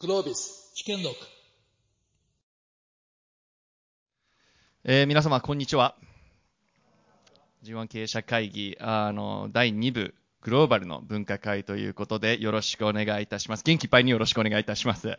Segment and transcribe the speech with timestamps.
[0.00, 1.16] グロービス試験録
[4.84, 5.96] えー皆様、こんにちは。
[7.64, 13.64] G1 経営者会議あの第2部グローバルの分科会ということでよろしくお願いいたします。
[13.64, 15.18] 元気いっぱいによろしくお願いいたします。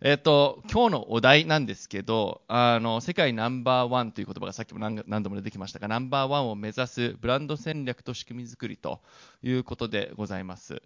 [0.00, 9.00] えっ、と、今日のお題なんですけど、あの、世界ナンバーワンという言葉がさっきも何何度も出てきましたが、ナンバーワンを目指すブランド戦略と仕組み作りと
[9.42, 10.80] いうことでございます。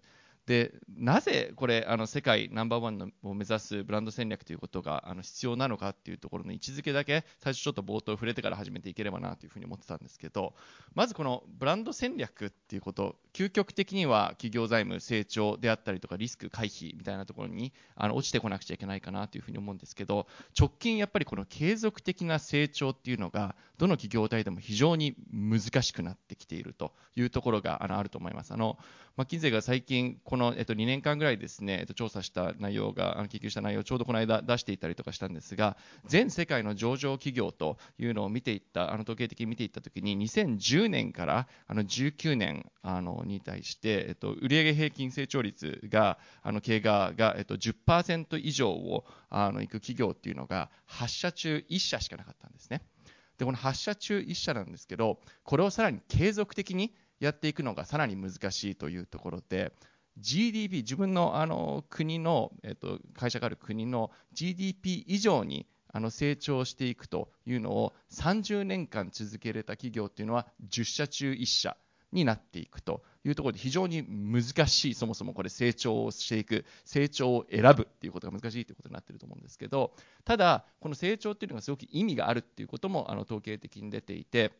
[0.45, 10.53] でなぜこれあの世界ナンバーワンのを目指すブランド戦略ということがあの必要なのかっていうところの位置づけだけ最初ちょっと冒頭触れてから始めていければなというふうに思ってたんですけど
[10.93, 20.27] まずこのブランド戦略っていうこと究極的には企業財務成長であったりとかリスク回避みたいなところにあの落ちてこなくちゃいけないかなというふうに思うんですけど
[20.57, 28.53] 直近やっぱりこの継続的な成長っていうのがどの企業体でも非常に難しくなってきているというところがあのあると思います。
[28.53, 28.77] あの
[29.17, 52.81] マッキンゼが最近この、えっと、2年間ぐらいですね、えっと、調査した内容があの研究した内容をちょうどこの間出していたりとかしたんですが全世界の上場企業というのを見ていったあの統計的に見ていったときに2010年からあの19年あのに対して、えっと、売上平均成長率があの経過が、えっと、10%以上をあのいく企業っていうのが8社中1社しかなかったんですね。
[53.37, 59.71] でこの8社中1社なんですけどこれをさらに継続的にやっていくのがさらに難しいというところで
[60.17, 71.77] GDP 自分のあの国の、えっと、会社がある国の GDP 以上にあの成長していくというのを30年間続けれた企業というのは10社中1社
[72.11, 84.53] になっていくというところで非常に難しいそもそもこれ成長をしていく成長を選ぶっていうことが難しいということになっていると思うんですけどただこの成長っていうのがすごく意味があるっていうこともあの統計的に出ていて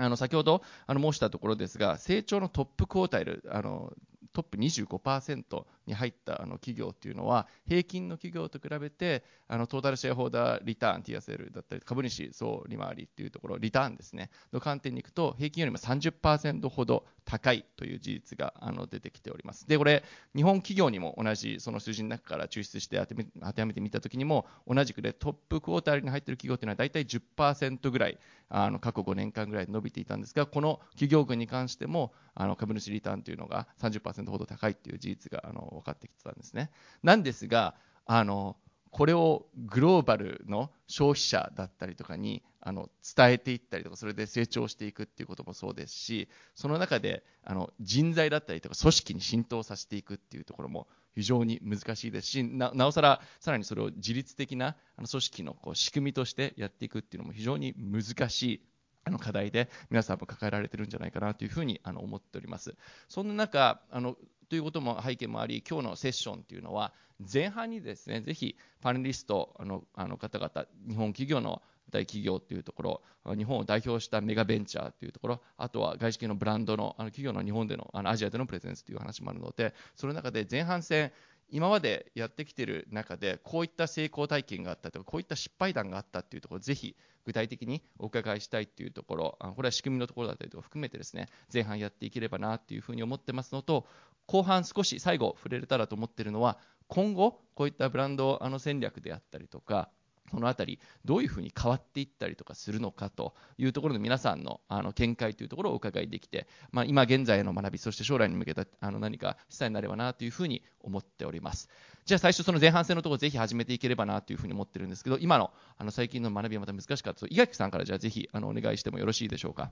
[0.00, 3.92] あの先ほどあの申したところですが成長のトップクォータイルあの
[4.32, 14.30] トップ25%に入ったあの企業というのは平均の企業と比べてあのトータルシェアホーダーリターン TSL だったり株主総利回りというところリターンですね。
[14.52, 19.66] の観点にいくと平均よりも30%ほど高いという事実があの出てきております。
[19.66, 20.04] でこれ
[20.34, 36.70] 日本企業にも同じその数字の中から抽出して当て当てはめてみたときにも同じくでトップクォーターに入っている企業というのは大体10%ぐらいあの過去5年間ぐらい伸びていたんですがこの企業群に関してもあの株主リターンというのが30%ほど高いという事実があの分かってきてたんですね。
[37.02, 37.74] なんですが
[38.06, 38.56] あの
[38.90, 58.60] これをグローバルの消費者だったりとかにあの伝えていったりとかそれで成長していくっていうこともそうですしその中であの人材だったりとか組織に浸透させていくっていうところも非常に難しいですしなおさらさらにそれを自律的なあの組織のこう仕組みとしてやっていくっていうのも非常に難しい
[59.04, 62.74] あの課題で皆さんも抱えられてるんじゃないかなというふうにあの思っております。
[63.08, 64.16] そんな中あの
[64.50, 66.92] ということも背景もあり、今日のセッションというのは、
[67.32, 72.82] 前半にですね、ぜひパネリストのあの方々、日本企業の大企業というとこ
[73.24, 81.12] ろ、日本を代表したメガベンチャーというところ、あとは外資系のブランドのあの企業の日本でのあのアジアでのプレゼンスという話もあるので、その中で前半戦、
[81.50, 93.86] 今までやってきている中で、こういった成功体験があったとか、こういった失敗談があったというところを、ぜひ具体的にお伺いしたいというところ、これは仕組みのところだったりとか含めてですね、前半やっていければなというふうに思ってますのと、
[94.26, 99.90] 後半少し最後触れれたらと思っているのは、今後、こういったブランドあの戦略であったりとか、
[100.30, 111.68] そのあたり、どういうふうに変わっていったりとかするのかというところの皆さんのあの見解というところをお伺いできて、まあ、今現在の学び、そして将来に向けたあの何か示唆になればなというふうに思っております。
[112.04, 119.70] じゃあ最初その前半戦のところぜひ始めていければなというふうに思ってるんですけど、今のあの最近の学びはまた難しかったと、伊垣さんからじゃあぜひあのお願いしてもよろしいでしょうか？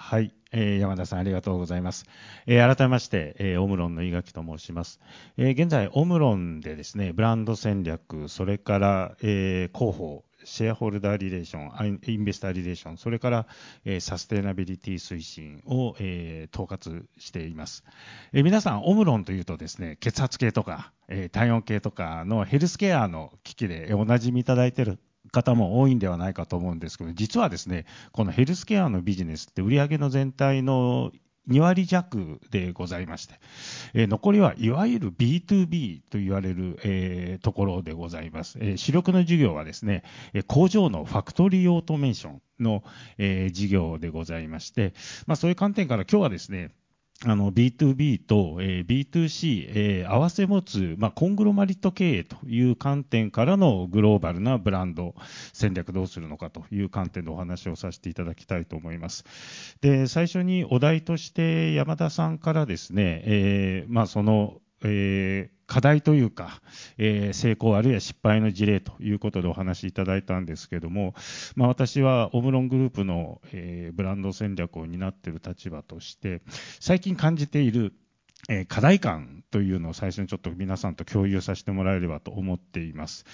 [0.00, 2.06] はい、えー山田さんありがとうございます。
[2.46, 5.00] えー改めまして、えーオムロンの井垣と申します。
[5.36, 13.46] えー現在、オムロンでですね、ブランド戦略、それから、えー広報、シェアホルダーリレーション、インベスターリレーション、それから、
[13.84, 17.82] えーサステナビリティ推進を、えー統括しています。
[18.32, 25.00] えー皆さん、オムロンというとですね、血圧計とか、えー体温計とかのヘルスケアの機器でおなじみいただいている
[25.32, 31.12] 方も多いんではないかと思うんですけど、実はですね、このヘルスケアのビジネスって売上の全体の
[31.48, 33.40] 2割弱でございまして、
[33.94, 38.58] えー残りはいわゆる B2B と言われる、えーところでございます。
[38.60, 40.04] えー主力の事業はですね、
[40.46, 42.84] 工場のファクトリーオートメーションの、
[43.16, 44.92] え事業でございまして、
[45.26, 46.70] まあ、そういう観点から今日はですね、
[47.24, 55.14] あの B2B と、えー B2C、えー合わせ持つ、まあ、コングロマリット経営という観点からのグローバルなブランド
[55.52, 59.24] 戦略どうするのかという観点でお話をさせていただきたいと思います。
[59.80, 66.60] で最初にお題として山田さんからですね、えーまあ、その、えー課題というか、
[66.96, 71.14] えー、成功あるいは失敗の事例ということでお話しいただいたんですけども、
[71.54, 76.40] まあ、私はオムロングループの、えー、ブランド戦略を担っている立場として
[76.80, 77.92] 最近感じている
[78.48, 83.24] えー、課題感というのを最初にちょっと皆さんと共有させてもらえればと思っています。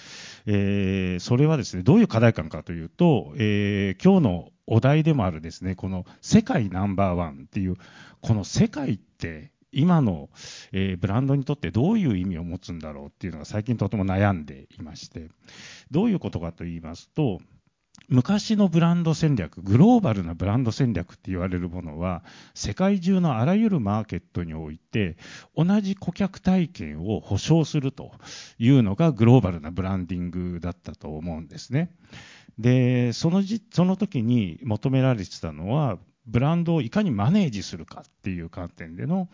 [0.47, 7.75] えー、それはですね、どういう課題感かというと、えー、今日のお題でもあるですね、この世界ナンバーワンっていう、
[8.21, 10.29] この世界って今の、
[10.71, 15.29] えー、ブランドにとってどういう意味を持つんだろうっていうのが最近とても悩んでいまして、
[15.91, 17.39] どういうことかと言いますと、
[18.07, 22.23] 昔のブランド戦略、グローバルなブランド戦略って言われるものは、
[22.53, 25.17] 世界中のあらゆるマーケットにおいて、
[25.55, 28.11] 同じ顧客体験を保証すると
[28.59, 31.91] いうのがグローバルなブランディングだったと思うんですね。
[32.59, 39.29] で、そのじその時に求められてたのは、ブランドをいかにマネージするかっていう観点での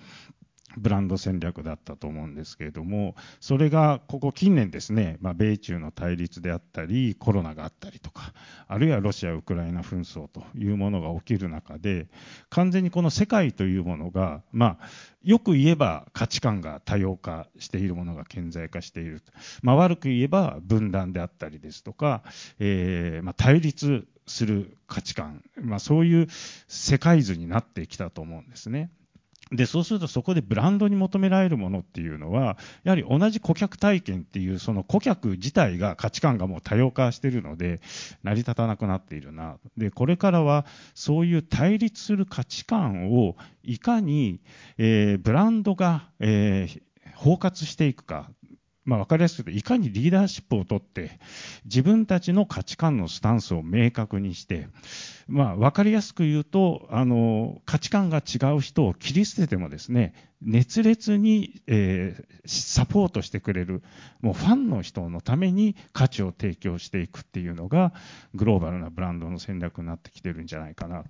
[0.78, 8.34] ブランド戦略だったと思うんですけれども、それがここ近年ですね、まあ、米中の対立であったり、コロナがあったりとか、
[8.68, 12.08] あるいはロシア・ウクライナ紛争というものが起きる中で、
[12.50, 14.88] 完全にこの世界というものが、まあ、
[15.24, 19.22] よく言えば価値観が多様化しているものが顕在化している。
[19.62, 22.24] まあ、悪く言えば分断であったりですとか、
[22.60, 26.28] えー、まあ、対立する価値観、まあ、そういう
[26.68, 28.92] 世界図になってきたと思うんですね。
[29.52, 37.82] で、そうするとそこでブランドに求められるものっていうのは、やはり同じ顧客体験っていう、その顧客自体が価値観がもう多様化しているので、
[38.24, 39.58] 成り立たなくなっているな。
[39.76, 44.40] で、これからはそういう対立する価値観をいかに、
[44.78, 46.82] えー、ブランドが、えー、
[47.16, 48.32] 包括していくか、
[48.84, 51.20] まあ、分かりやすく言うと、いかにリーダーシップを取って、
[51.66, 54.68] 自分たちの価値観のスタンスを明確にして、
[55.28, 63.84] まあ、分かりやすく言うと、あの価値観が違う人を切り捨ててもですね、熱烈に、えー、サポートしてくれる、
[64.22, 67.94] もうファンの人のために価値を提供していくっていうのが、
[68.34, 71.04] グローバルなブランドの戦略になってきてるんじゃないかな。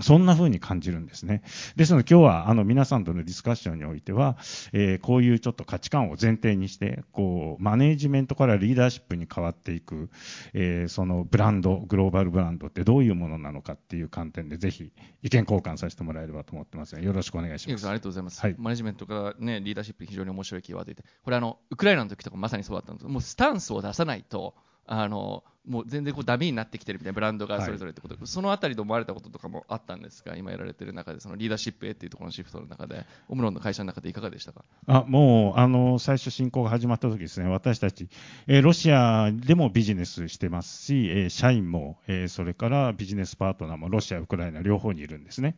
[0.00, 1.42] そんな風に感じるんですね。
[1.76, 4.36] ですので今日はあの皆さんとのディスカッションにおいては、
[4.72, 10.10] えー、こういうちょっと価値観を前提にして、こう、マネージメントからリーダーシップに変わっていく、
[10.54, 14.92] えー、そのブランド、グローバルブランドってどういうものなのかっていう観点でぜひ
[15.22, 17.86] 意見交換させてもらえればと思ってますよろしくお願いします。
[17.86, 18.40] ありがとうございます。
[18.40, 24.54] はい、マネジメントからね、リーダーシップに非常に面白いキーワードで、これあの、ウクライナの時とかまさにそうだったんですもうスタンスを出さないと、
[24.86, 34.64] あのもう全然こうダメになってきてるみたいなブランドがそれぞれってこと、はい、そのあたりで思われたこととかもあったんですが、今やられてる中で、そのリーダーシップへっていうところのシフトの中で、オムロンの会社の中でいかがでしたか？
[34.88, 38.08] あもうあの最初、侵攻が始まった時ですね、私たち、
[38.48, 45.56] えー、ロシアでもビジネスしてますし、えー、社員も、えー、それからビジネスパートナーもロシア、ウクライナ両方にいるんですね。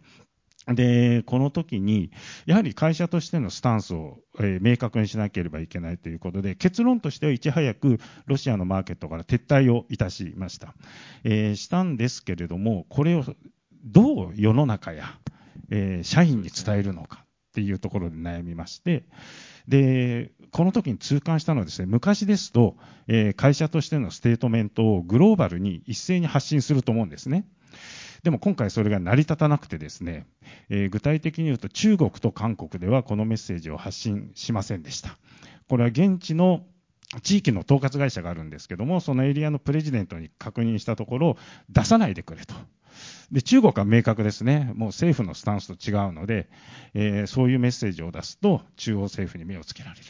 [0.66, 2.11] で、この時に、
[2.46, 10.75] やはり会社としてのスタンスを、えー、明確にしなければいけないということで、結論としてはいち早くロシアのマーケットから撤退をいたしました。
[11.25, 13.25] えー、したんですけれども、これを
[13.84, 15.19] どう世の中や、
[15.70, 19.05] えー、社員に伝えるのかっていうところで悩みまして、
[19.69, 22.76] で、この時に痛感したのはですね、昔ですと、
[23.06, 27.46] え、会社としてのステートメントをグローバルに一斉に発信すると思うんですね。
[28.25, 30.26] でも今回それが成り立たなくてですね、
[30.71, 35.19] えー、具体的に言うと中国と韓国ではこのメッセージを発信しませんでした。
[35.69, 36.65] これは現地の
[37.23, 41.37] 地域の統括会社があるんですけども、そのエリアのプレジデントに確認したところ、
[41.69, 42.54] 出さないでくれと。
[43.31, 46.49] で中国は明確ですね、もう政府のスタンスと違うので、
[46.95, 50.07] えー、そういうメッセージを出すと、中央政府に目をつけられる。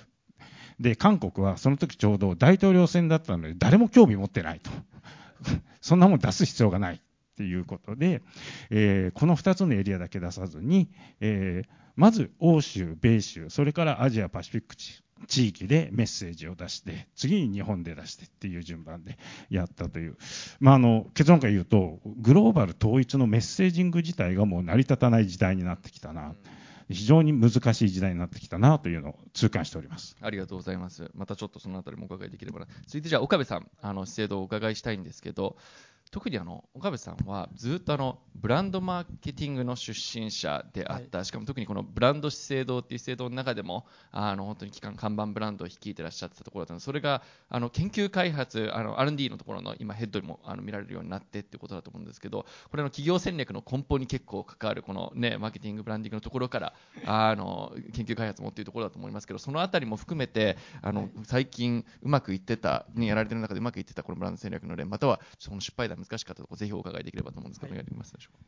[0.78, 4.70] で、韓国はその時ちょうど大統領選だったので、誰も興味持ってないと。
[5.82, 7.00] そんなもん出す必要がない。
[7.34, 8.22] っていうことで、
[8.70, 10.88] えー、この2つのエリアだけ出さずに、
[11.20, 19.18] えー、まず欧州、米州、それからアジアパシフィック地域でメッセージを出して、次に日本で出してっていう順番で
[19.50, 20.16] やったという、
[20.60, 26.34] まあ、あの結論から言うと、グローバル統一のメッセージング自体がもう成り立たない時代になってきたな。
[26.90, 31.10] 非常に難しい時代になってきたなというのを痛感しておりますありがとうございます。
[31.14, 32.66] またちょっとそのあたりもお伺いできればな。
[32.86, 35.56] 続いてじゃあ岡部さん、あの資生堂をお伺いしたいんですけど、
[36.14, 56.74] 特にあの岡部さんはずっとあのブランドマーケティングの出身者であった、はい、しかも特にこのブランド資生堂っていう資生堂の中でもあの本当に看板ブランドを率いてらっしゃったところだったのでそれがあの研究開発あの R&D のところの今ヘッドにもあの見られるようになってっていうことだと思うんですけどこれの企業戦略の根本に結構関わるこのねマーケティングブランディングのところから
[57.06, 68.44] あの研究開発もっていうところだと思いますけどそのあたりも含めてあの最近うまくいってたにやられてる中でうまくいってたこのブランド戦略の例またはその失敗談難しかったところぜひお伺いできればと思うんですけど、お願いできますでしょうか？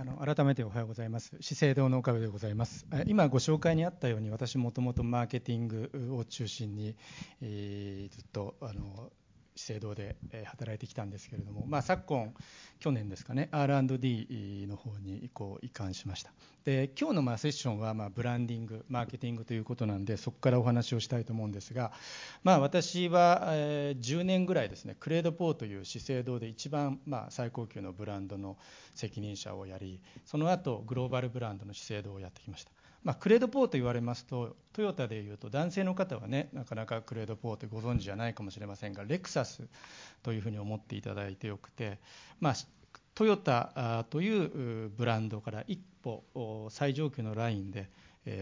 [0.00, 1.34] あの改めておはようございます。
[1.40, 2.86] 資生堂の岡部でございます。
[3.06, 6.94] 今ご紹介にあったように、私もともとマーケティングを中心に、
[7.40, 9.10] えー、ずっとあの
[9.58, 12.32] 資生堂で働いてきたんですけれども、まあ、昨今、
[12.78, 16.32] 去年ですかね、R&D の方にこう移管しました。
[16.64, 21.90] で今日のまあセッションはまあブランディング、マーケティングということなんで、そこからお話をしたいと思うんですが、
[22.44, 28.56] まあ、私は10年ぐらいですね、クレードポーという資生堂で一番まあ最高級のブランドの
[28.94, 32.70] 責任者をやり、その後グローバルブランドの資生堂をやってきました。
[33.04, 39.62] まあ、クレードポーと言われますとトヨタでいうと男性の方はねなかなかクレードポーってご存知じゃないかもしれませんがレクサス
[40.22, 41.98] というふうに思っていただいてよくて、
[42.40, 42.54] まあ、
[43.14, 47.88] トヨタというブランドから一歩最上級のラインで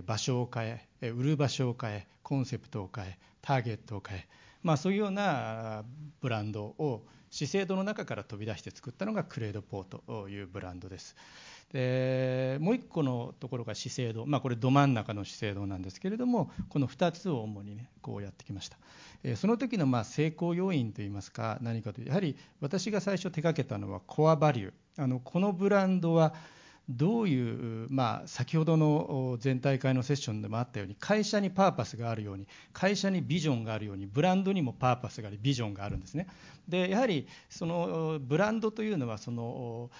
[0.04, 4.26] 場所を変え売る場所を変えコンセプトを変えターゲットを変え、
[4.62, 5.84] まあ、そういうような
[6.20, 11.14] ブランドを資生堂の中から飛び出して作ったのがクレードポーというブランドです。
[11.72, 18.78] でもう1個のところが資生堂、まあ、これど真ん中の資生堂なんですけれどもこの2つを主にねこうやってきました、
[19.24, 24.72] えその時のまあ成功要因といいますか何かというやはり私が最初手掛けたのはコアバリュー。
[24.98, 26.32] あのこのブランドは
[26.88, 36.28] どういう、まあ、先ほどの全体会のセッションでもあったように会社にパーパスがあるように会社にビジョンがあるようにブランドにもパーパスがありビジョンがあるんですね。
[36.68, 39.90] でやはりそのブランドというのはその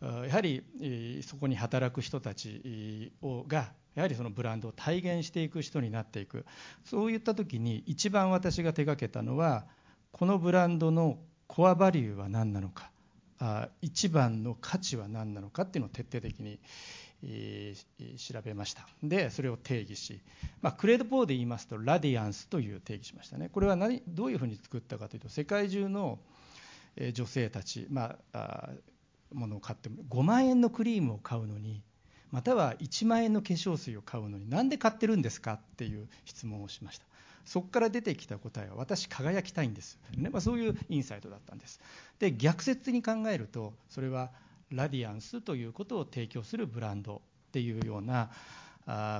[0.00, 6.44] やはりそこに働く人たちをがやはりそのブランドを体現していく人になっていく。
[6.84, 9.66] そういった時に一番私が手がけたのは
[10.12, 12.90] このブランドのコアバリューは何なのか。
[13.82, 16.58] 一番の価値は何なのかっていうのを徹底的に
[18.16, 18.86] 調べました。
[19.02, 20.20] でそれを定義し、
[20.62, 23.50] まあ、クレードポーで言いますとラディアンスという定義しましたね。
[23.50, 26.18] これは何どういうふうに作ったかというと世界中の
[27.12, 28.70] 女性たち、まあ、
[29.34, 31.82] ものを買っても5万円のクリームを買うのに
[32.30, 37.04] または1万円の化粧水を買うのになんで買ってるんですかっていう質問をしました。
[37.44, 41.78] そこから出てきた答えは私輝きたいんです、ねまあ、そういうインサイトだったんです。
[42.18, 44.30] で逆説に考えるとそれは
[44.70, 48.30] ラディアンスということを提供するブランドっていうような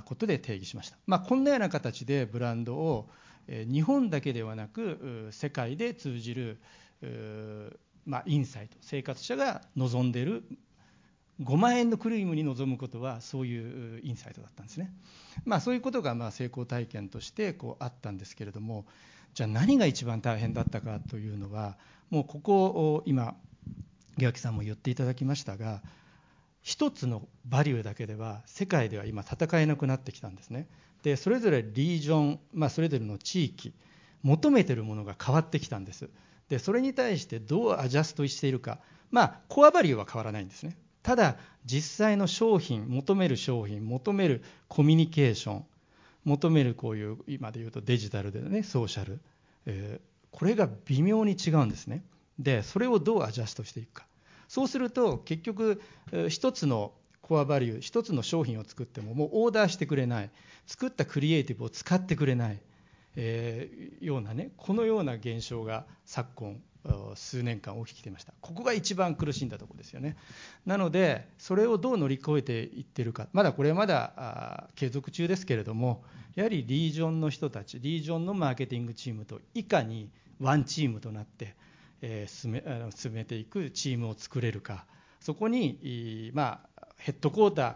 [0.07, 3.09] ことで定義しました、まあ、こんなような形でブランドを
[3.47, 6.59] 日本だけではなく世界で通じる
[8.07, 10.45] まあ、インサイト生活者が望んでいる
[11.43, 14.93] 5万円のクリームに臨むことはそういうインサイトだったんですね、
[15.45, 18.87] まあ、そういうことがまあ成功体験としてこうあったんですけれども
[19.35, 21.77] じゃあ何が一番大変だったかというのは
[22.11, 23.35] もうここを今
[24.19, 25.83] 岩木さんも言っていただきましたが
[26.63, 30.67] 一つのバリューだけでは世界では今戦えなくなってきたんですね。
[31.03, 33.75] でそれぞれリージョン、まあ、それぞれの地域
[34.23, 36.09] 求めてるものが変わってきたんです。
[36.49, 38.79] でそれに対してどうアジャストしているか。
[39.11, 40.77] まあコアバリューは変わらないんですね。
[41.03, 45.65] ただ実際の商品求める商品求めるコミュニケーション
[46.25, 49.21] 求めるこういう今で言うとデジタルでねソーシャル、
[49.67, 52.03] えー、これが微妙に違うんですね。
[52.39, 54.07] でそれをどうアジャストしていくか。
[54.49, 55.81] そうすると結局
[56.29, 60.31] 一つのコアバリュー一つの商品を作ってももうオーダーしてくれない。
[60.67, 62.59] 作ったクリエイティブを使ってくれない。
[63.17, 66.61] えー、ようなねこのような現象が昨今
[67.15, 68.35] 数年間起きていました。
[68.41, 70.17] ここが一番苦しんだところですよね。
[70.67, 73.27] なのでそれをどう乗り越えていってるか。
[73.33, 76.05] まだこれはまだ継続中ですけれども
[76.35, 81.55] やはりリージョンの人たちリージョンのマーケティングチームといかにワンチームとなって、
[82.03, 84.85] えー、進めあの進めていくチームを作れるか。
[85.21, 87.75] そこに、まあ、ヘッドコーター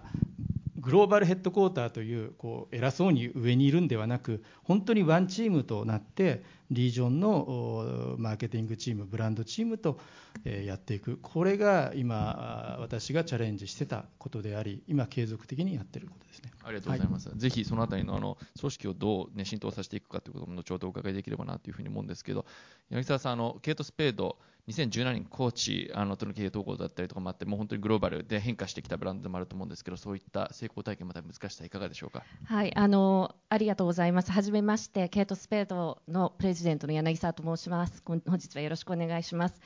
[0.78, 9.99] グローバルヘッドクォーターというこう偉そうに上にいるんではなく本当にワンチームとなってリージョンのマーケティングチームブランドチームと
[10.44, 11.18] やっていく。
[11.23, 16.50] これが今私がチャレンジしてたことであり今継続的にやっていることですね。
[16.62, 22.44] ありがとうございます、はい、ぜひそのあたりのあの組織をどう、ね、浸透させていくかということも後ほどお伺いできればなというふうに思うんですけど
[22.90, 32.22] 柳沢さんあのケイト・スペード2017年コーチあのとの経営統合だったりとかもあってもう本当にグローバルで変化してきたブランドでもあると思うんですけどそういった成功体験また難しさいかがでしょうか。
[32.44, 34.30] はいあのありがとうございます。
[34.30, 38.02] はじめましてケイト・スペードのプレジデントの柳沢と申します。
[38.04, 39.60] 本日はよろしくお願いします。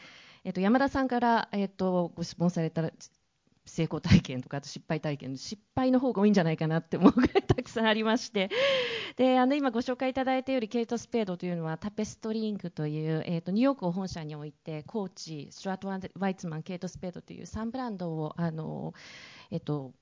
[0.44, 2.82] えっと山田さんからえっとご質問された
[3.64, 5.36] 成功体験とかあと失敗体験。
[5.36, 8.50] 失敗の方が多いんじゃないかなって思うぐらいたくさんありまして。
[9.16, 18.94] であの今ご紹介いただいたよりケイト・スペードというのはタペストリングという、えーと、ニューヨークを本社に置いてコーチストラート・ワイツマンケイト・スペードという3ブランドをあの、
[19.50, 19.92] えーと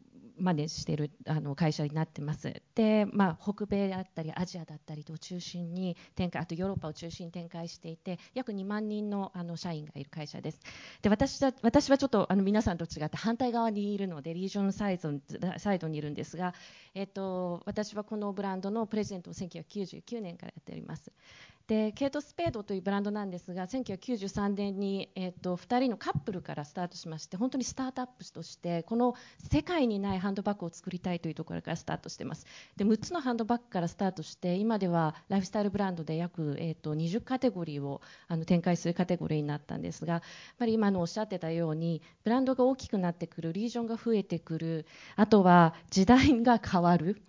[0.41, 2.63] マネしているあの会社になってます。
[2.75, 10.61] で、まあ、北米だったりアジアだったりと中心に展開あとヨーロッパを中心に展開していて約2万人のあの社員がいる会社です。
[11.03, 15.11] で私は私はちょっとあの皆さんと違って反対側にいるのでリージョンサイド
[15.59, 16.55] サイドにいるんですが、
[16.95, 21.13] えっと、私はこのブランドのプレゼントを1999年からやっております。
[21.71, 29.15] でケイト・スペードというブランドなんですが1993年に、えーと、2人のカップルからスタートしまして本当にスタートアップとしてこの
[29.53, 32.45] 世界にないハンドバッグを作りたいというところからスタートしてます。
[32.77, 40.23] で6つのハンドバッグからスタートして今ではライフスタイルブランドで約、えーと、20カテゴリーをあの展開するカテゴリーになったんですがやっ
[40.59, 47.23] ぱり今のおっしゃってたようにブランドが大きくなってくるリージョンが増えてくるあとは時代が変わる。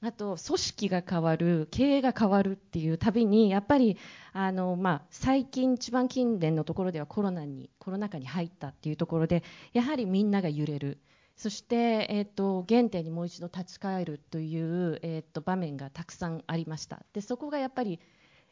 [0.00, 3.96] あと組織が変わる経営が変わるっていうたびにやっぱり
[4.32, 10.98] あの、まあ、最近一番近年のところではコロナにコロナ禍に入ったっていうところでやはりみんなが揺れる。
[11.36, 17.04] そして、えーと、原点にもう一度立ち返るという、えーと場面がたくさんありました。
[17.12, 18.00] でそこがやっぱり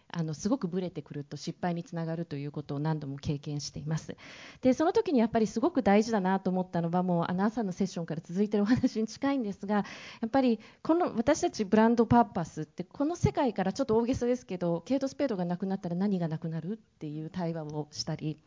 [0.09, 4.17] あのすごくぶれてくると失敗につながるということを何度も経験しています。
[4.63, 9.85] でその時にやっぱりすごく大事だなと思ったのはもうあの朝のセッションから続いてるお話に近いんですが
[10.21, 18.39] やっぱりこの私たちブランドパーパスってこの世界からちょっと大げさですけどケイト・スペードがなくなったら何がなくなるっていう対話をしたり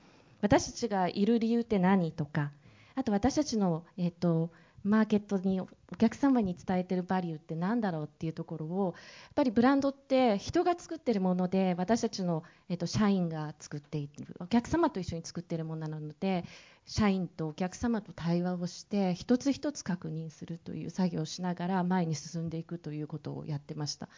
[0.42, 2.52] 私たちがいる理由って何とか
[2.96, 4.52] あと私たちの、えーと
[4.84, 5.68] マーケットにお
[5.98, 16.46] 客様に伝えてるバリューって何だろうっていうところをやっぱりブランドって人が作ってるもので私たちの、えっと、社員が作っているお客様と一緒に作ってるものなので
[16.86, 24.10] 社員とお客様と対話をして一つ一つ確認するという作業をしながら前に進んでいくということをやってました。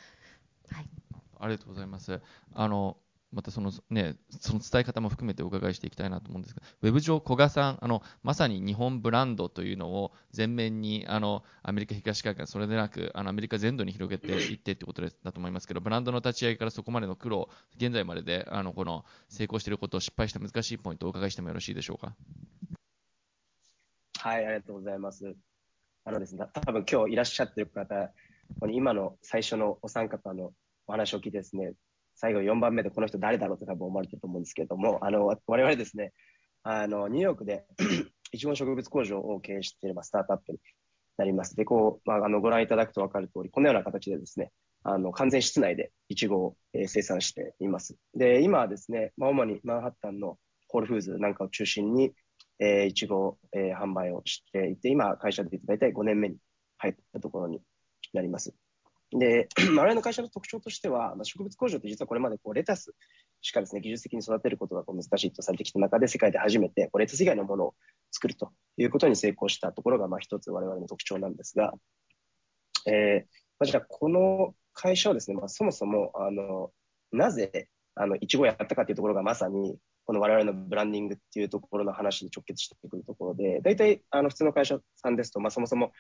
[0.69, 0.87] はい、
[1.39, 2.21] ありがとうございます。
[2.53, 2.97] あの
[3.31, 22.15] またそのね、その伝え方も含めてお伺いしていきたいなと思うんですが、ウェブ上、古賀さん、あのまさに日本ブランドというのを前面にあのアメリカ東海岸、それでなくあのアメリカ全土に広げていってということだと思いますけど、ブランドの立ち上げからそこまでの苦労、現在までであのこの成功していること、失敗した難しいポイントをお伺いしてもよろしいでしょうか？
[24.19, 25.35] はい、ありがとうございます。
[26.03, 28.11] あのですね、多分今日いらっしゃってる方、
[28.71, 30.51] 今の最初のお三方の
[30.87, 31.73] お話を聞いてですね、
[32.21, 36.13] 最後4番目でこの人誰だろうって多分思われてると思うんですけれども、あの、我々ですね、
[36.61, 37.65] あの、ニューヨークで
[38.31, 40.59] いちご植物工場を経営しているスタートアップに
[41.17, 41.55] なります。
[41.55, 44.51] で、こう、まあ、あの、ご覧いただくと分かる通り、このような形でですね、
[44.83, 47.95] あの、完全室内でいちごを、生産しています。
[48.13, 52.13] で、今はですね、まあ、主にマンハッタンのホールフーズなんかを中心に、
[52.59, 56.37] えー、いちごを、えー、販売をしていて、今、会社で大体5年目に
[56.77, 57.61] 入ったところに
[58.13, 58.53] なります。
[59.11, 62.93] で、 我々の会社の特徴としては、まあ、植物工場って実はこれまでこうレタス
[63.41, 67.75] しかですね、技術的に育てることがこう難しいとされてきた中で、世界で初めてこうレタス以外のものを
[68.11, 71.73] 作るということに成功したところが、まあ一つ我々の特徴なんですが、
[72.85, 73.21] えー、
[73.59, 76.71] まあ、じゃあこの会社はですね、まあ、そもそも、あの、
[77.11, 85.91] なぜ、あの、いちごやったかというところがまさに、この我々のブランディングっていうところの話に直結してくるところで、大体、あの、普通の会社さんですと、まあ、そもそも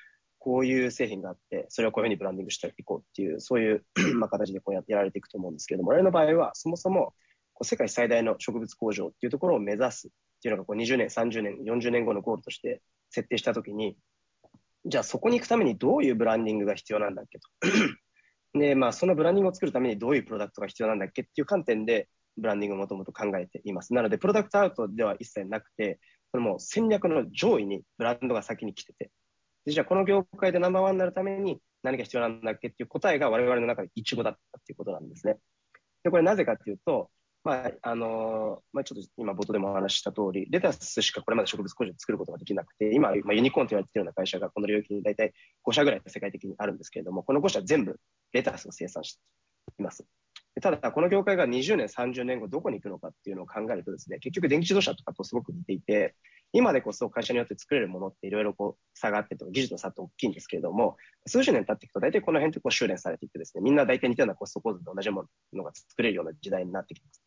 [0.43, 3.85] こういう製品があって、それをこういうふうにブランディングしていこうっていう、そういう
[4.17, 7.13] まあ形でこうやられていくと思うんですけども、我々の場合は、そもそも
[7.53, 13.95] こう世界最大の植物工場っていうところを目指すっていうのがこう20年、30年、40年後のゴールとして設定したときに、
[14.85, 17.47] じゃあそこに行くためにどういうブランディングが必要なんだっけと。
[18.57, 23.93] で、まあそのブランディングを作るためにどういうプロダクトが必要なんだっけっていう観点で、ブランディングをもともと考えています。
[23.93, 25.99] なので、プロダクトアウトでは一切なくて、
[26.31, 29.11] それも戦略の上位にブランドが先に来てて、
[29.67, 35.37] じゃあこの業界でナンバーワンになるために何が必要なんだっけっていう答えが我々の中でイチゴだったっていうことなんですね。
[36.03, 37.09] で、これなぜかっていうと、
[37.43, 45.33] まあ、あのまあ、ちょっと今冒頭でもお話しした通り、レタスしかこれまで植物工場を作ることができなくて、今、まあ、ユニコーンと言われているような会社がこの領域に大体
[45.67, 47.99] 5社ぐらい世界的にあるんですけれども、この5社全部
[48.31, 49.19] レタスを生産して
[49.79, 50.05] います。
[50.59, 56.15] ただ、この業界が20年、30年後どこに行くのかっていうのを考えるとですね、結局電気自動車とかとすごく似ていて、
[56.51, 67.23] 今でこそ会社によって作れるものっていろいろこう差があってと技術の差って大きいんですけれども、数十年経っていくと大体この辺ってこう修練されていってですね、みんな大体似たようなコスト構図で同じものが作れるような時代になってきます。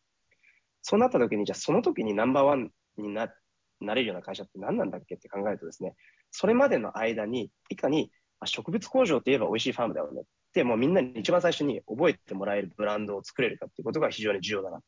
[0.83, 3.33] そうなった時に、じゃあその時にナンバーワンにな
[3.81, 5.95] なれるような会社って何なんだっけって考えるとですね、
[6.31, 8.11] それまでの間に、いかに
[8.45, 10.23] 植物工場といえば美味しいファームだよね、
[10.63, 14.79] もうみんなに一番最初に覚えてもらえるブランドを作れるかっていうことが非常に重要だな。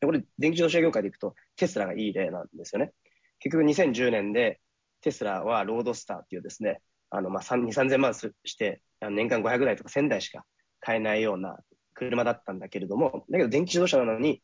[0.00, 2.92] でこれ、電気自動車業界でいくとテスラがいい例なんですよね。
[3.38, 4.60] 結局2010年で
[5.00, 6.80] テスラはロードスターっていうですね、
[7.10, 10.44] あの、まあ、2、3000万して、年間500台とか1000台しか
[10.80, 11.58] 買えないような
[11.94, 14.42] 車だったんだけれども、だけど電気自動車なのに、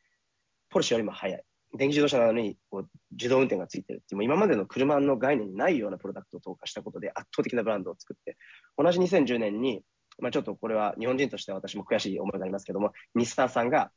[0.70, 1.42] ポルシェよりも速い。
[1.74, 8.36] 電気自動車なのにこう自動運転がついてるっていう、もう今までの車の概念にないようなプロダクトを投下したことで圧倒的なブランドを作って、
[8.76, 9.82] 同じ2010年に、
[10.18, 13.90] まあ、ちょっとこれは日本人としては私も悔しい思いがありますけども、日産さんが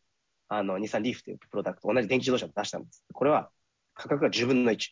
[0.48, 3.04] あの日産リーフというプロダクト、同じ電気自動車を出したんです。
[3.14, 3.50] これは
[3.94, 4.90] 価格が10分の1。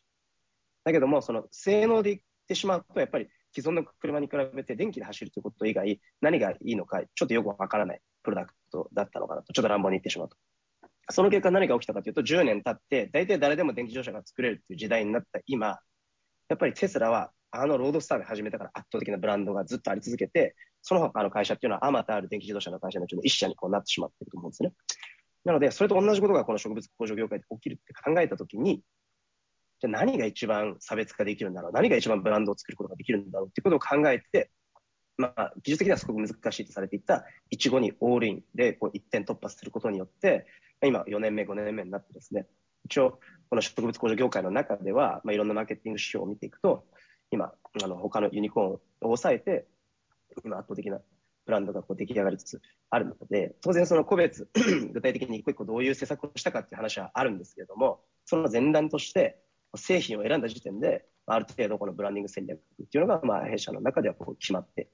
[0.83, 10.37] だけども、その性能で言ってしまうと、やっぱり既存の車に比べて電気で走るということ以外、何がいいのか、ちょっとよくわからないプロダクトだったのかなと、ちょっと乱暴に言ってしまうと。
[11.09, 15.79] その結果何が起きたかというと、10年経って、大体誰でも電気自動車が作れるっていう時代になった今、
[16.49, 24.73] やっぱりテスラは、あのロードスターで始めたから圧倒的なブランドがずっとあり続けて、その他の会社っていうのは、あまたある電気自動車の会社のうちの一社にこうなってしまっていると思うんですね。
[25.45, 28.81] なので、それと同じことがこの植物工場業界で起きるって考えたときに、
[29.79, 34.51] じゃ何が一番差別化できるんだろう、何が一番ブランドを作ることができるんだろうっていうことを考えて、
[35.17, 40.45] まあ、技術的にはすごく難しいとされていた、いちごにオールインでこう一点突破することによって、
[40.83, 42.47] 今4年目、5年目になってですね、
[42.85, 46.85] 一応、この植物工場業界の中では、まあ、いろんなマーケティング指標を見ていくと、
[47.31, 49.67] 今、あの他のユニコーンを抑えて、
[50.43, 50.99] 今圧倒的な
[51.45, 54.49] ブランドがこう出来上がりつつあるので、当然その個別、
[54.93, 59.41] 具体的に一個一個どういう施策をしたかっていう話はあるんですけれども、その前段として、
[59.75, 64.87] 製品を選んだ時点で、ある程度このブランディング戦略っていうのが、まあ、弊社の中ではこう決まって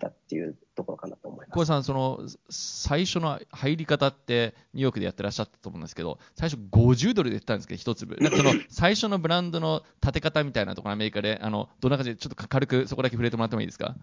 [0.00, 1.56] たっていうところかなと思います。
[1.56, 8.16] 小さん、その最初の入り方ってニューヨークでやってらっしゃったと思うんですけど、最初50ドルで売ったんですけど、一粒。
[8.18, 13.94] その 最初のブランドの立て方みたいなところ、アメリカで、あのどんな感じで、ちょっと軽くそこだけ触れてもらってもいいですか？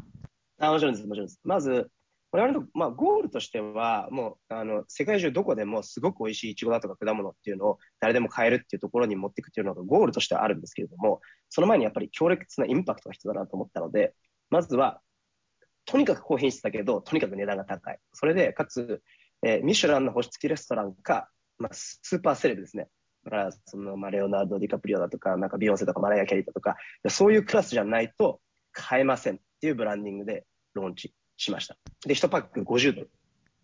[0.60, 1.39] あもちろんです、もちろんです。
[1.43, 1.91] まず、
[2.31, 14.13] 我々の、まあ、ゴールとしては、もう、あの、世界中どこでもすごく美味しいイチゴだとか果物っていうのを誰でも買えるっていうところに持っていくっていうのがゴールとしてはあるんですけれども、その前にやっぱり強烈なインパクトが必要だなと思ったので、
[14.49, 14.99] まずは、
[15.88, 18.00] とにかく高品質だけど、とにかく値段が高い。
[18.13, 19.02] それで、かつ、
[19.41, 22.89] えー、ミシュランの星付きレストランか、まあ、スーパーセレブですね。
[23.23, 26.76] だから、その、まあ、レオナルド・ディカプリオだとか、なんかビヨンセとかマライア・キャリーだとか、
[27.10, 28.41] そういうクラスじゃないと
[28.73, 31.78] 買えませんっていうブランディングでローンチしました。
[32.06, 33.12] で、1パック50ドル。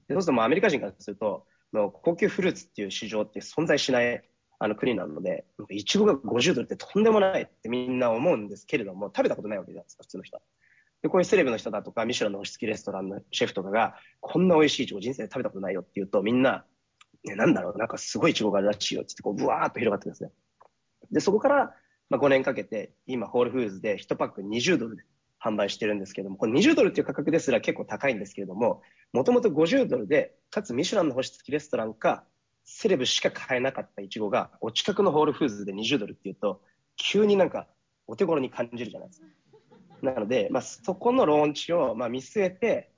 [0.08, 4.24] でそうするとアメリカ人からすると、もう高級フルーツっていう市場って存在しない
[4.60, 10.44] あの国なので、いちごが50ドルってとんでもないってみんな思うんですけれども、食べたことないわけじゃないですか、普通の人は。
[11.04, 16.66] で、こういうセレブの人だとか、ミシュランの星付きレストランのシェフとかが、こんな美味しいいちご人生で食べたことないよって言うと、みんな、
[17.26, 20.32] ね、なんだろう、なんかすごいいちごがあるらしいよってって、こう、ブワーっと広がってですね。
[21.12, 21.76] で、そこから、
[22.10, 25.04] まあ、5年かけて、今、ホールフーズで1パック20ドルで
[25.44, 32.24] 販売してるんですけども、これ20ドルっていう価格ですら結構高いんですけれども、もともと50ドルで、かつミシュランの星付きレストランか、
[32.64, 36.62] セレブしか買えなかったイチゴが、お近くのホールフーズで20ドルっていうと、
[36.96, 37.68] 急になんか
[38.08, 39.28] お手頃に感じるじゃないですか。
[40.04, 42.92] なので、まあ、そこのローンチをまあ見据えて、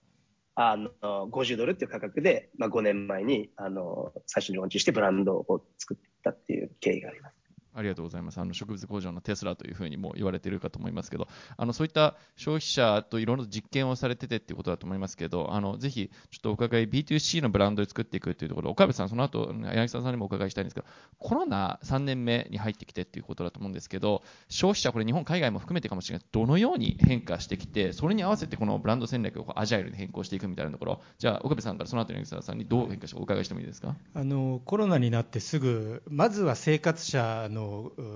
[0.56, 0.90] あの
[1.28, 7.45] 50ドルっていう価格で、まあ、5年前にあの最初にローンチしてブランドを作ったっていう経緯があります。
[7.76, 8.40] ありがとうございます。
[8.40, 20.88] あの植物工場のテスラというふうにも言われているかと思いますけど、あのそういった消費者といろいろ実験をされててっていうことだと思いますけど、あのぜひちょっとお伺い B2C のブランドで作っていくというところ、岡部さん、その後柳沢さんにもお伺いしたいんですけど、
[21.20, 33.96] コロナ3年目に入ってきてっていうことだと思うんですけど、消費者、これ日本、海外も含めてかもしれない、どのように変化してきて、それに合わせてこのブランド戦略をアジャイルに変更していくみたいなところ、じゃあ岡部さんからその後柳沢さんにどう変化してお伺いしてもいいですか？
[34.14, 37.65] あのコロナになってすぐ、まずは生活者の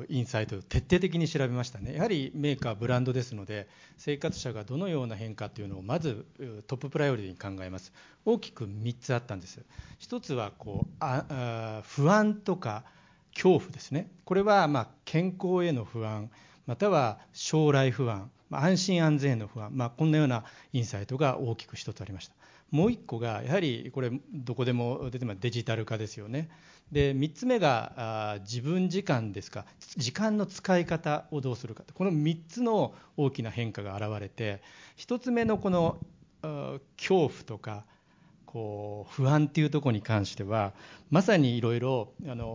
[0.09, 1.93] インサイトを徹底的に調べましたね。
[1.95, 6.25] やはりメーカーブランドですので生活者がどのような変化というのをまず
[6.67, 7.91] トッププライオリティに考えます。
[8.25, 9.59] 大きく3つあったんです。
[9.99, 12.83] 1つはこうあ不安とか
[13.33, 14.11] 恐怖ですね。
[14.25, 16.29] これはま健康への不安
[16.65, 22.38] または将来不安安心安全への不安、まあ、こんなようなインサイトが大きく1つありました。
[22.71, 25.39] もう1個がやはりこれどこでも出てます。
[25.39, 26.49] デジタル化ですよね。
[26.91, 29.65] で3つ目があ自分時間ですか。
[29.97, 34.61] 時間の使い方をどうするかこの3つの大きな変化が現れて
[34.97, 35.97] 1つ目のこの
[36.97, 37.85] 恐怖とか
[38.45, 40.73] こう不安っていうところに関しては
[41.11, 42.13] まさにいろいろ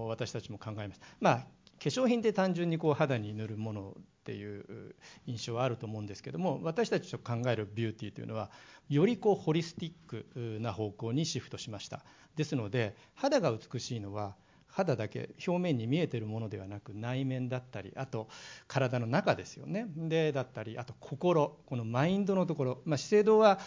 [0.08, 1.00] 私たちも考えます。
[1.20, 1.46] まあ
[1.82, 4.94] 化粧品って単純にこう肌に塗るものっていう
[5.26, 8.50] 印象はあると思うんですけども私たちと考えるビューティーというのは
[8.88, 10.26] よりこうホリスティック
[10.60, 12.04] な方向にシフトしました。
[12.36, 14.34] ですので肌が美しいのは
[14.74, 18.28] 肌だけ表面に見えてるものではなく内面だったりあと
[18.66, 19.86] 体の中ですよね。
[19.96, 23.60] でだったりあと心このマインドのところ、まあ、資生堂は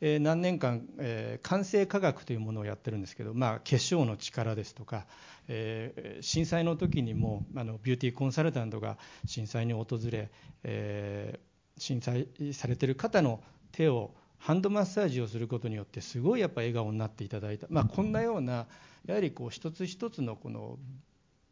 [0.00, 5.06] え何年間、えー、完成科学というものをやってるんですけど、まあ、化粧の力ですとか、
[5.46, 10.30] え、震災の時にもあのビューティーコンサルタントが震災に訪れ、
[10.64, 11.38] え、
[11.78, 18.66] 震災されてる方の手をハンドマッサージをすることによってすごいやっぱ笑顔になっていただいた、まあ、こんなような
[19.06, 20.78] やはりこう一つ一つのこの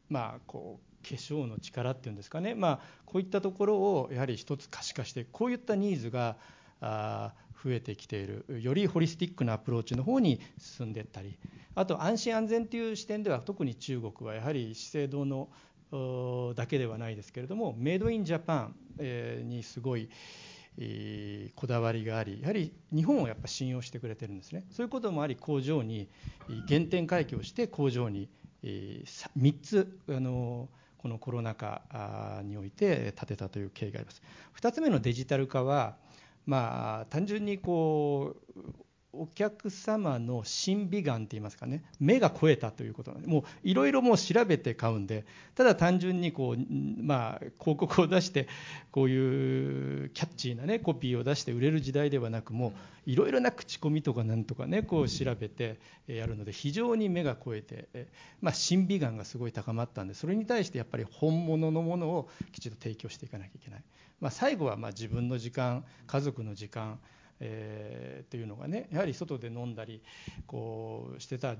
[0.08, 6.36] まあ、こう化粧の力っていうんですかね、まあ、こういったところをやはり一つ可視化してこういったニーズが
[6.80, 8.44] あ増えてきている。
[8.60, 11.38] よりホリスティックなアプローチの方に進んでいったり。
[11.74, 15.48] あと安心安全という視点では特に中国はやはり資生堂の
[16.54, 20.08] だけではないですけれどもメイドインジャパンにすごい
[21.56, 24.64] こだわりがありやはり日本をやっぱ信用してくれてるんですね。
[24.70, 26.08] そういうこともあり工場に
[26.68, 28.28] 原点回帰をして工場に
[28.62, 34.22] 3つあのこのコロナ禍において建てたという経緯があります。
[34.58, 35.96] 2つ目のデジタル化は
[36.46, 38.62] まあ単純にこう
[39.12, 41.82] お客様の審美眼って言いますかね。
[41.98, 43.26] 目が肥えたということなんで。
[43.26, 45.24] もういろいろもう調べて買うんで
[45.56, 48.48] ただ単純にこう、まあ、広告を出して
[48.92, 52.68] こういうキャッチーな、ね、コピーを出して売れる時代ではなくも
[53.06, 58.08] ういろいろな口コミとかなんとかねこう調べてやるので非常に目が肥えて、
[58.40, 63.82] まあ、審美眼がすごい高まったんでそれに対してやっぱり本物のものをきちんと提供していかなきゃいけない、
[64.20, 66.98] まあ、最後はまあ自分の時間家族の時間
[67.40, 70.02] えー、というのがねやはり外で飲んだり
[70.46, 71.56] こうしてた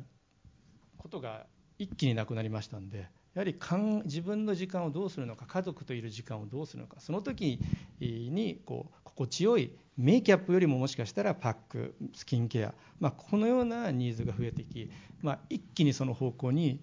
[0.97, 1.47] ことが
[1.79, 3.57] 一気になくなりましたんでやはり
[4.05, 7.62] 自分の時間をどうするのか家族といる時間をどうするのかその時
[8.01, 14.91] にこう心地よいメイキャップよりももしかしたらパックスキンケア、まあ、このようなニーズが増えてき、
[15.23, 16.81] まあ、一気にその方向に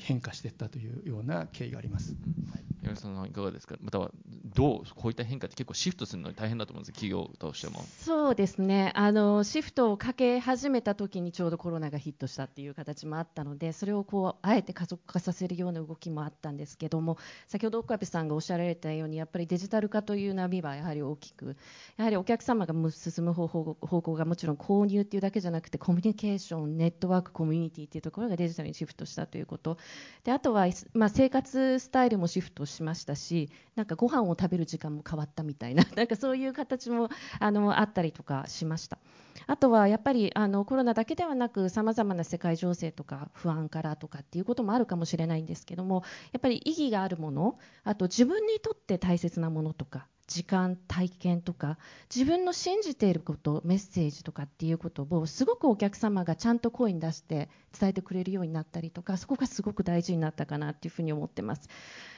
[0.00, 2.14] 変化していったというような経緯があります。
[2.52, 4.10] はい山さんいかがですか、または
[4.54, 7.82] どう、こういった変化って結構シフトするのに大変だと思うんです企業としても。
[7.98, 17.18] そうですねあの、シフトをかけ始めた時にちょうどコロナがヒットしたっていう形もあったので、それをこうあえて加速化させるような動きもあったんですけども、
[17.48, 21.56] 先ほど岡部さんがおっしゃられたように、やっぱりデジタル化という波はやはり大きく、
[21.98, 29.78] やはりお客様様が進む方法方向がもちろん購入っていうだけじゃなくて、コミュニケーション、ネットワーク、コミュニティっていうところがデジタルにシフトしたということ、
[30.24, 37.08] であとは、まあ、生活スタイルもシフトしましたし、なんかご飯を食べる時間も変わったみたいな なんかそういう形も
[37.38, 38.98] あのあったりとかしました。
[39.46, 51.76] あとはやっぱりあのコロナだけではなくさまざまな世界情勢とか不安からとかっていうこともあるかもしれないんですけどもやっぱり意義があるものあと自分にとって大切なものとか時間体験とか
[52.14, 61.68] 自分の信じていることメッセージとかっていうことをすごくお客様がちゃんと声に出して伝えてくれるようになったりとかそこがすごく大事になったかなっていうふうに思ってます。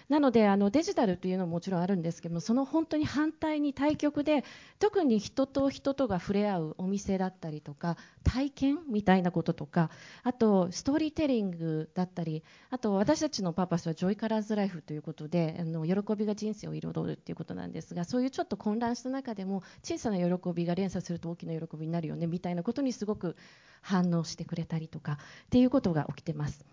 [0.09, 4.45] なのであのデジタルというのももちろんあるんですけどもその本当に反対に対極で
[4.79, 9.91] 特に人と人とが触れ合うお店だったりとか体験みたいなこととか
[10.23, 23.37] あとストーリーテリングだったりあと私たちのパーパスはジョイカラーズライフということであの喜びが人生を彩るということなんですがそういうちょっと混乱した中でも小さな喜びが連鎖すると大きな喜びになるよねみたいなことにすごく
[23.81, 25.17] 反応してくれたりとかっ
[25.51, 26.65] ていうことが起きてます。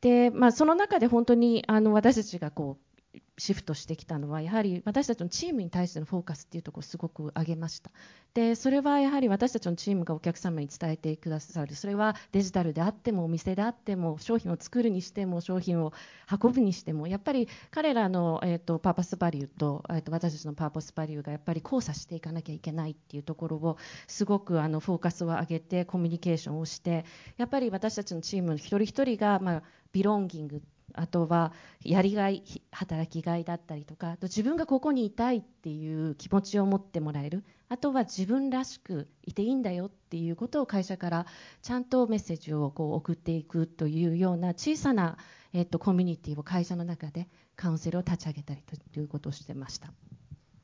[0.00, 2.97] でまあ、その中で本当にあの私たちがこう
[3.36, 7.90] シフトしてきたのはやはり私たちのチームに対してのフォーカスっていうところをすごく上げました。
[8.34, 11.74] でそれはやはり私たちのチームがお客様に伝えてくださる。
[11.74, 15.92] それはデジタルであってもお店であっても商品を作るにしても商品を
[16.30, 27.04] 運ぶにしてもやっぱり彼らの、えーと、パーパスバリューと,、えーと、私たちのパーパスバリューがやっぱり交差していかなきゃいけないっていうところをすごくあのフォーカスを上げてコミュニケーションをして
[27.36, 30.62] やっぱり私たちのチームの一人一人が、まあ、ビロンギング
[30.94, 31.52] あとは
[31.84, 37.44] やりがい働きがいだったりとかあと自分がここにいたいっていう気持ちを持ってもらえる。
[37.70, 41.26] あとは自分らしくいていいんだよっていうことを会社から
[41.60, 45.18] ちゃんとメッセージをこう送っていくというような小さな、
[45.52, 49.92] えっと、コミュニティを会社の中でカウンセルを立ち上げたりということをしてました。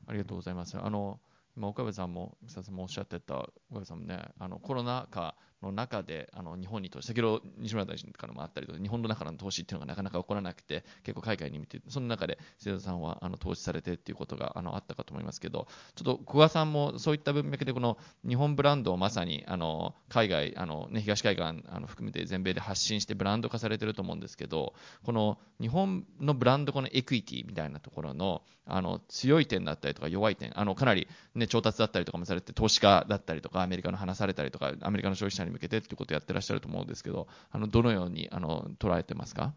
[0.07, 0.77] ありがとうございます。
[0.79, 1.19] あの
[1.55, 3.37] 今岡部さんもさんもおっしゃってた
[3.69, 39.53] 岡部さんもねあのコロナ禍の中であの日本に投資先ほど西村大臣からもあったりと日本の中の投資っていうのがなかなか起こらなくて結構海外に見てその中で瀬田さんはあの投資されてっていうことがあのあったかと思いますけどちょっと古賀さんもそういった文脈でこの日本ブランドをまさにあの海外あの、ね、東海岸あの含めて全米で発信してブランド化されてると思うんですけどこの日本のブランドこのエクイティみたいなところのあの強い点だったりとか弱い点あのかなり、ね、調達だったりとかもされて投資家だったりとかアメリカの話されたりとかアメリカの消費者に向けてっていうことをやってらっしゃると思うんですけど、あのどのようにあの捉えてますか？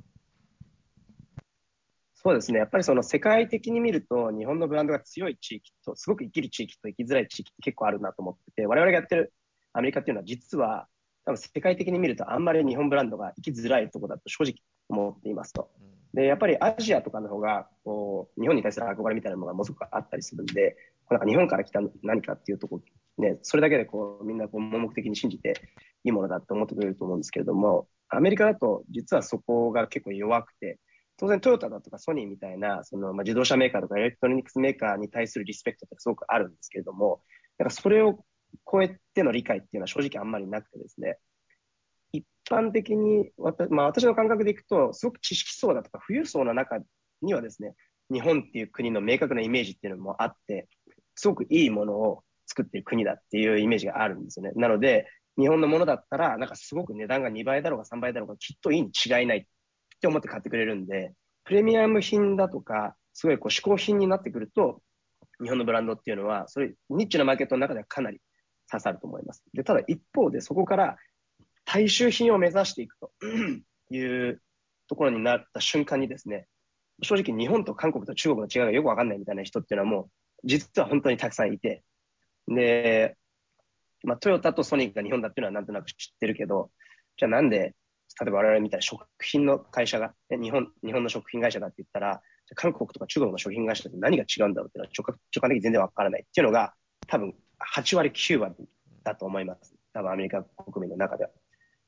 [2.20, 9.32] そうですね、やっぱりその世界的に見ると、日本のブランドが強い地域と、すごく生きる地域と生きづらい地域って結構あるなと思ってて、我々がやってる
[9.72, 10.88] アメリカっていうのは、実は、
[11.24, 14.54] 多分世界的に見ると、あんまり日本ブランドが生きづらいところだと正直
[14.88, 15.70] 思っていますと。
[16.12, 20.76] で、やっぱりアジアとかの方が、こう、日本に対する憧れみたいなものがものすごくあったりするんで、
[21.08, 22.82] なんか日本から来た何かっていうところ、
[23.18, 25.54] ね、それだけでこう、みんなこう盲目的に信じて
[26.04, 30.78] いいものだと思ってくれると思うんですけれども、アメリカだと実はそこが結構弱くて、
[31.16, 37.22] 当然トヨタだとかソニーみたいな、そのまあ自動車メーカーとかエレクトロニクスメーカーに対するリスペクトってすごくあるんですけれども、
[37.58, 38.24] なんかそれを
[38.70, 41.18] 超えての理解っていうのは正直あんまりなくてですね、
[42.12, 43.30] 一般的に、
[43.70, 46.78] まあ、私の感覚でいくと、すごく知識層だとか富裕層の中
[47.20, 47.74] にはですね、
[48.10, 50.68] 日本っていう国の明確なイメージっていうのもあって、
[51.14, 54.52] すごくいいものを作っている国だっていうイメージがあるんですよね。
[54.56, 55.06] なので、
[55.38, 59.44] 日本のものだったら、なんかすごく値段が2倍だろうが3倍だろうが、きっといいに違いないっ
[60.00, 61.12] て思って買ってくれるんで、
[61.44, 64.82] プレミアム品だとか、すごいこう嗜好品になってくると、
[65.42, 68.20] 日本のブランドっていうのは、そういうニッチなマーケットの中ではかなり
[68.70, 69.42] 刺さると思います。
[69.52, 70.96] で、ただ一方でそこから
[71.64, 73.12] 大衆品を目指していくと
[73.90, 74.42] いう
[74.88, 76.46] ところになった瞬間にですね、
[77.02, 80.10] 正直日本と韓国と中国の違いがよくわかんないみたいな人っていうのはもう、
[80.44, 81.84] 実は本当にたくさんいて、
[82.48, 83.16] で、
[84.04, 86.70] まあ、トヨタとソニーが日本だっていうのはなんとなく知ってるけど、
[87.16, 87.74] じゃあなんで、
[88.20, 92.22] 例えば我々みたいな食品の会社が、日本、日本の食品会社だって言ったら、
[92.54, 96.74] 韓国とか中国の食品会社って何が違うんだろうっていうのは直感的に全然わからないっていうのが、
[97.06, 97.34] 多分
[97.76, 98.54] 8割、9割
[99.04, 99.74] だと思います。
[99.92, 101.30] 多分アメリカ国民の中では。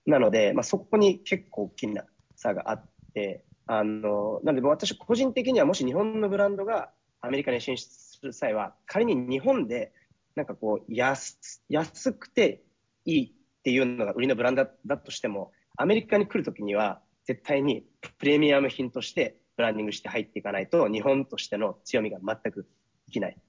[0.06, 2.04] なので、まあ、そこに結構大きな
[2.36, 9.92] 差があって、あの、なので私個人的にはもし日本のブランドがアメリカに進出する際は、仮に日本で
[10.40, 11.36] なんかこう安、
[11.68, 12.62] 安くて
[13.04, 17.84] いいっていうのが売りのブランドだとしても、アメリカに来るときには絶対に
[18.18, 22.62] プレミアム品としてブランディングして入っていかないと、日本としての強みが全く
[23.06, 23.42] できないっ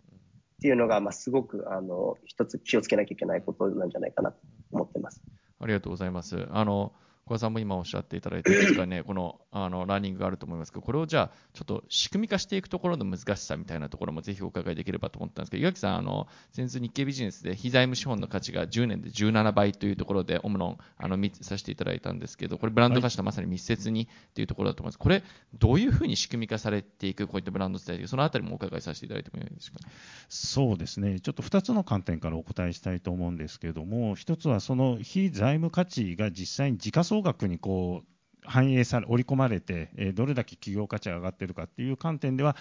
[0.62, 4.40] ていうのが、まあ、すごくあの一つ気をつけなきゃいけないことなんじゃないかなと
[4.74, 5.22] 思ってます。
[5.62, 6.46] ありがとうございます。
[6.52, 6.92] あの
[7.32, 25.24] 小田さんも今おっしゃっていただいたんですかね、このあのラーニングがあると思いますけど、これをじゃあ、ちょっと仕組み化していくところの難しさみたいなところもぜひお伺いできればと思ったんですけど、岩木さん、あの先日、日経ビジネスで非財務資本の価値が10年で17倍というところで、オムロンあのさせていただいたんですけど、これ、ブランド化したまさに密接にというところだと思います、これ、
[25.58, 29.80] どういうふうに仕組み化されていく、こういったブランド伝えそのあたりもお伺いさせていただいてもいいですか、
[30.28, 38.12] そうですね、ちょっと2つの観点からお答えしたいと思うんですけれども、1つはその非財務価値が実際に時価総額にこう
[38.46, 42.56] 反映され、織り込まれて、えどれだけ企業価値が上がっているかっていう観点では、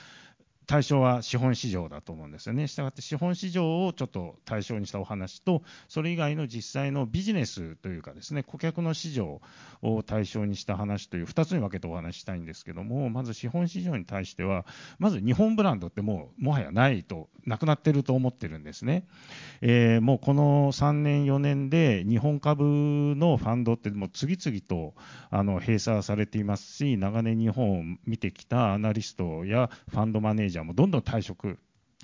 [0.70, 2.68] 対象は資本市場だと思うんですよね。
[2.68, 9.40] したがって資本市場をちょっと対象にしたお話と、それ以外の実際のビジネスというかですね、顧客の市場
[9.82, 14.64] を対象にした話という2つに分けてお話ししたいんですけども、まず資本市場に対しては、
[15.00, 19.08] まず日本ブランドってもうもはやないと、なくなってると思ってるんですね。
[19.62, 24.94] えー、もうこの3年、4年で日本株のファンドってもう次々と
[25.30, 31.58] あの閉鎖されていますし、長年日本を見てきたアナリストやファンドマネージャーャーもどんどん退職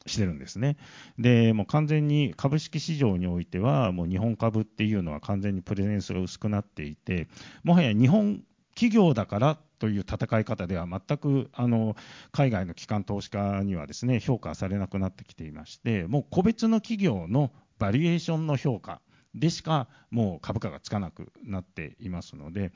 [0.06, 0.76] してるんですね。
[1.18, 7.28] で、もう完全に株式市場においては、もう日本株っていうのは完全にプレゼンスが薄くなっていて、
[7.64, 8.42] もはや日本
[8.74, 11.96] 企業だからという戦い方では全くあの
[12.32, 19.00] 海外の機関投資家にはですね評価されなくなってきていまして、もう個別の企業のバリエーションの評価
[19.36, 22.72] でしかもう株価がつかなくなっていますので、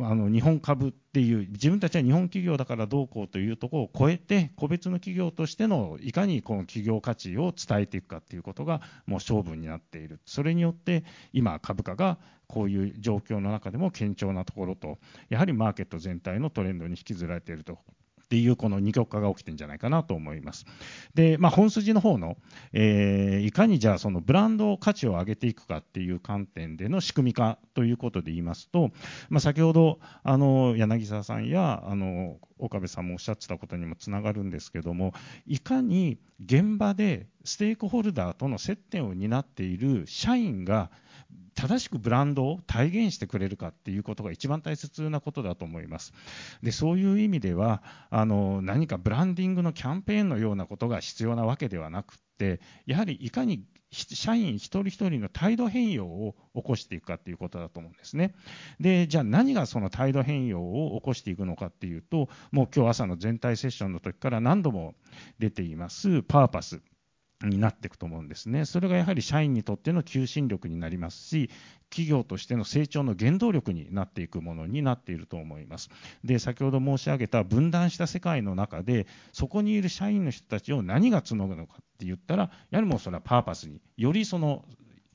[0.00, 14.98] あの日本株っていう、自分たちは日本企業だからどうこうというところを超えて、個別の企業としてのいかにこの企業価値を伝えていくかということがもう勝負になっている、それによって今、株価がこういう状況の中でも堅調なところと、
[15.28, 17.78] やはりマーケット全体のトレンドに引きずられていると。
[18.28, 20.66] っていうこの二極化が起きてるんじゃないかなと思います。
[21.14, 22.36] で、まあ、本筋の方の、
[22.74, 28.90] えー、いかにじゃあそのブランド価値を上げていくかっていう観点での仕組み化ということで言いますと、
[29.30, 35.14] まあ、先ほどあの柳沢さんやあの岡部さんもおっしゃってたことにもつながるんですけども、
[35.46, 40.90] いかに現場でステークホルダーとの接点を担っている社員が
[41.58, 46.12] 正しくブランドを体現してくれるかっていうことが一番大切なことだと思います。
[46.62, 58.34] でそういう意味ではあの何かブランディングのキャンペーンのようなことが必要なわけではなくてやはりいかに社員一人一人の態度変容を起こしていくかということだと思うんですね。
[58.78, 64.94] で、じゃあ何がその態度変容を起こしていくのかっていうと、もう今日朝の全体セッションの時から何度も
[65.38, 66.82] 出ていますパーパス。
[67.42, 68.64] になっていくと思うんですね。
[68.64, 71.50] それがやはり社員にとっての求心力になりますし、
[71.90, 75.88] 企業としての成長の原動力になっていくものになっていると思います。
[76.24, 84.64] で、先ほど申し上げた分断した世界の中で、そこにいる社員の人たちを何が募るのかって言ったら、やはりもうそれはパーパスに、よりその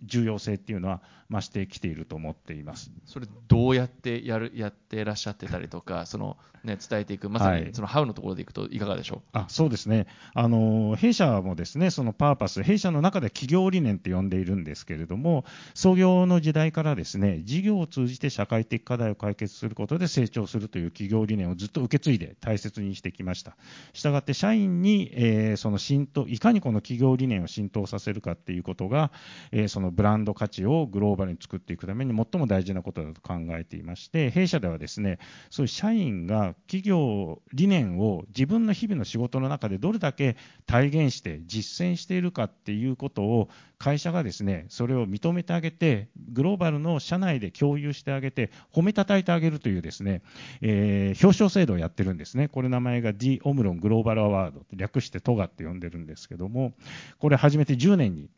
[0.04, 2.92] 重要性っていうのは増してきていると思っています。
[3.06, 23.58] それどうやってやるやってらっしゃってたりとか、 そのね伝えていくまさはいにそのハウのところでいくといかがでしょあそうですねあの、弊社もですねそのパーパス、弊社の中で企業理念って呼んでいるんですけれども、創業の時代からですね事業を通じて社会的課題を解決することで成長するという企業理念をずっと受け継いで大切にしてきました。
[23.94, 29.12] したがって社員に、えーその浸透いかにこの企業理念を浸透させるかっていうことが、
[29.52, 35.20] えーそのブランド価値をグローバルに作っていくために最も大事なことだと考えていまして、弊社ではですね
[35.50, 50.22] そういう社員が企業理念を自分の日々の仕事の中でどれだけ体現して実践しているかっていうことを会社がですねそれを認めてあげてグローバルの社内で共有してあげて褒めたたえてあげるというですね、
[50.62, 52.48] えー表彰制度をやってるんですね。
[52.48, 56.74] これ名前が D オムロングローバルアワード略してトガって呼んでるんですけども
[57.20, 58.30] これ始めて10年に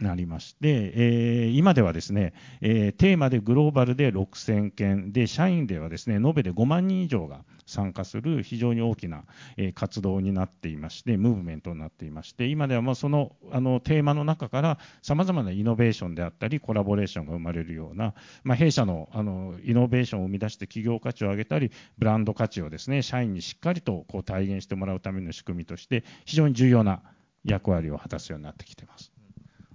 [0.00, 0.58] なりまして、
[0.94, 9.24] えー今ではですね、えーテーマでグローバルで6000件で、社員ではですね、延べで5万人以上が参加する非常に大きな、
[9.56, 27.02] えー活動になっていまして、ムーブメントになっていまして、今ではもうそのあのテーマの中から、さまざまなイノベーションであったり、コラボレーションが生まれるような、まあ、弊社のあのイノベーションを生み出して企業価値を上げたり、ブランド価値をですね社員にしっかりとこう体現してもらうための仕組みとして、非常に重要な
[27.44, 29.17] 役割を果たすようになってきています。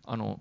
[0.08, 0.40] うあの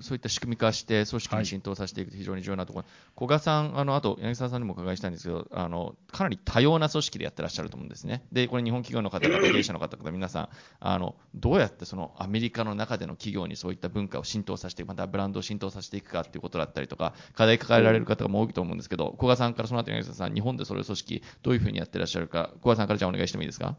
[0.00, 2.84] そういった仕組み化して組織に浸透させていくと非常に重要なところ、
[3.16, 10.48] 古賀さん、あのあと柳沢さんにもお伺いしたいんですけどあの、かなり多様な組織でやってらっしゃると思うんですね、でこれ、日本企業の方々、 経営者の方々、皆さん
[10.80, 23.76] あの、どうやってそのアメリカの中での企業にそういった文化を浸透させていく、またブランドを浸透させていくかということだったりとか、課題抱えられる方が多いと思うんですけど、古賀さんからその後柳沢さん、日本でそれを組織、どういうふうにやってらっしゃるか、古賀さんからじゃあお願いしてもいいですか？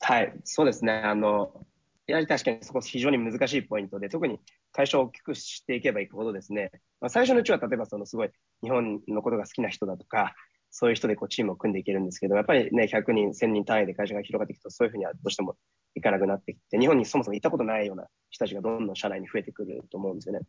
[0.00, 0.92] はい、そうですね。
[0.92, 1.64] あの、
[2.06, 4.38] やはり確かにそこ非常に難しいポイントで、特に
[4.72, 8.30] 会社を大きくしていけばいくほどですね、まあ、最初のうちは例えばそのすごい
[8.62, 10.34] 日本のことが好きな人だとか、
[10.70, 15.56] そういう人でこうチームを組んでいけるんですけど、やっぱりね、100人、1000人単位で会社が広がっていくと、そういうふうにはどうしても
[15.94, 20.40] いかなくなってきて、日本にそもそも行ったことないような人たちがどんどん社内に増えてくると思うんですよね。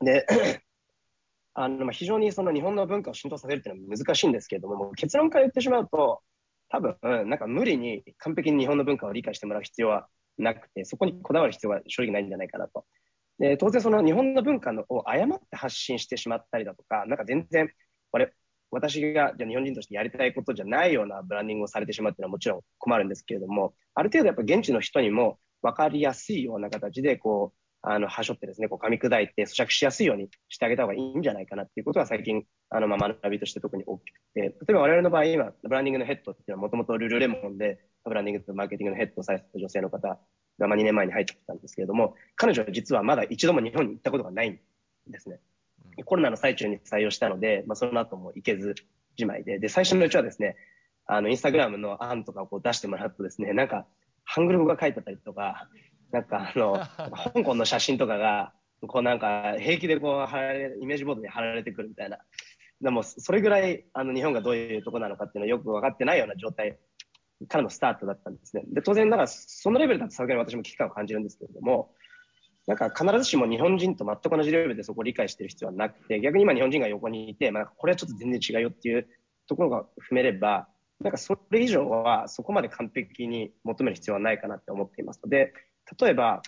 [0.00, 0.26] で、
[1.54, 6.20] あのまあ非常にその日本の文化を浸透させるっていうのは難しいんですけれども、も結論から言ってしまうと、
[6.68, 10.08] 多分、うんなんか無理に完璧に日本の文化を理解してもらう必要は
[10.38, 12.84] なくて、そこにこだわる必要は正直ないんじゃないかなと。
[13.38, 17.70] で当然、その日本の文化のを誤って発信してしまったりだとか、なんか全然、
[18.12, 18.32] これ、
[18.70, 37.78] 私がじゃ日本人としてやりたいことじゃないようなブランディングをされてしまうっていうのはもちろん困るんですけれども、ある程度やっぱ現地の人にも分かりやすいような形で、こう、あの、はしょってですね、こう噛み砕いて咀嚼しやすいようにしてあげた方がいいんじゃないかなっていうことは最近、あの、まあ、学びとして特に大きくて、例えば我々の場合、今、ブランディングのヘッドっていうのはもともとルルレモンで、
[38.08, 40.08] ブランディングとマーケティングのヘッドをされてた女性の方
[40.58, 44.58] が、まあ、2年前に入ってきたんですけれども、彼女は実はまだ一度も日本に行ったことがないん
[45.08, 45.40] ですね。
[46.04, 48.74] コロナの最中に採用したので、まあ、その後も行けず
[49.16, 50.56] じまいで、で、最初のうちはですね、
[51.06, 53.86] あの、インスタグラムの案とかをこう出してもらうとですね、なんか、
[54.24, 55.68] ハングル語が書いてあったりとか、
[56.10, 56.80] なんかあの、
[57.34, 58.52] 香港の写真とかが、
[58.86, 62.18] こうなんか平気でこう貼られ、イメージボードに貼られてくるみたいな。
[62.80, 66.78] でも、それぐらい、あの、日本がどういうところなのかっていうのをよく分かってないような状態
[67.48, 68.62] からのスタートだったんですね。
[68.66, 71.92] で、当然、だから、そのレベルだとさすがに私も危機感を感じるんですけれども、
[72.66, 79.06] なんか必ずしも日本人と全く同じレベルでそこを理解している必要はなくて、逆に今日本人が横にいて、まあ、これはちょっと全然違うよっていう
[79.46, 80.68] ところが踏めれば、
[81.00, 85.52] なんかそれ以上はそこまで完璧に求める必要はないかなって思っていますので、
[86.00, 86.42] 例えば、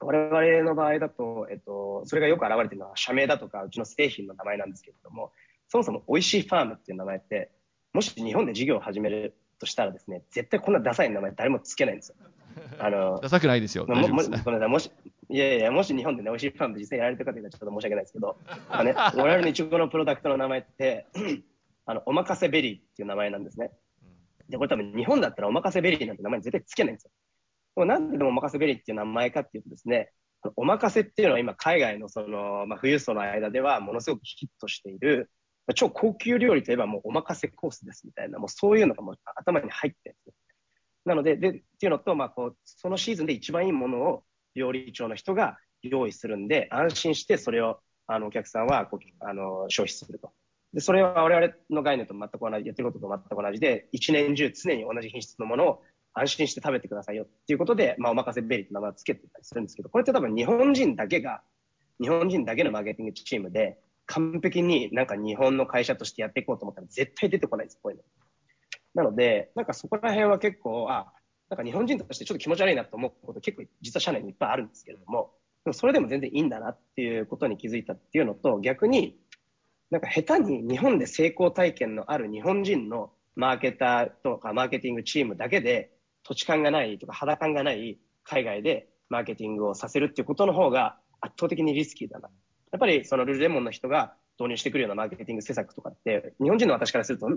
[0.00, 5.32] 我々の場合だと、えっと、それがよく表れてるのは社名だとか、うちの製品の名前なんですけれども、
[5.68, 7.50] そもそも美味しいファームっていう名前って、
[7.94, 12.16] もし日本で事業を始めるとしたらですね、絶対こんなダサい名前誰もつけないんですよ。
[12.80, 13.86] あの、ダサくないですよ。
[13.86, 14.30] も大丈夫です。
[14.30, 14.90] もごめんなさい、もし、
[15.28, 21.06] いやいや、もし日本でね、美味しいパンで実際やられてる方いたらちょっと申し訳ないですけど、ま あね、我々のイチゴのプロダクトの名前って、
[21.86, 23.70] あの、おまかせベリーっていう名前なんですね。
[24.48, 27.10] で、これ多分日本だったらおまかせベリーなんて名前絶対つけないんですよ。
[27.76, 30.10] でもなんででもおまかせベリーっていう名前かっていうとですね、
[30.56, 35.30] おまかせっていうのは今海外のその、まあ、富裕層の間ではものすごくヒットしている、
[35.74, 40.54] 超高級料理といえばもうおまかせコースですみたいな、もうそういうのがもう頭に入ってるんですね。
[41.04, 50.32] なので、で、っていうのと、まあ、こう、そのシーズンで一番いいものを料理長の人が用意するんで、安心してそれを、あの、お客さんはこう、あの、消費すると。
[50.72, 55.82] で、それは我々の概念と全く同じ、やってることと全く同じで、一年中常に同じ品質のものを
[56.14, 61.42] 安心して食べてくださいよっていうことで、まあ、おまかせベリーって名前をつけてたりするんですけど、これって多分日本人だけが、
[62.00, 63.78] 日本人だけのマーケティングチームで、
[64.12, 68.04] 完璧になんか日本の会社としてやっていこうと思ったら絶対出てこないです、こういうの。
[68.94, 71.14] なので、なんかそこら辺は結構、あ、
[71.48, 75.32] なんか日本人としてちょっと気持ち悪いなと思うこと結構実は社内にいっぱいあるんですけれども、
[75.64, 79.18] でもそれでも全然いいんだなっていうことに気づいたっていうのと、逆に、
[79.90, 85.90] なんか下手に日本で成功体験のある日本人のマーケターとかマーケティングチームだけで
[86.22, 92.30] 土地感がないとか肌感がない海外でマーケティングをさせるっていうことの方が圧倒的にリスキーだな。
[92.72, 97.28] やっぱりそのルルレモンの人が導入してくるようなマーケティング施策とかって、日本人の私からすると、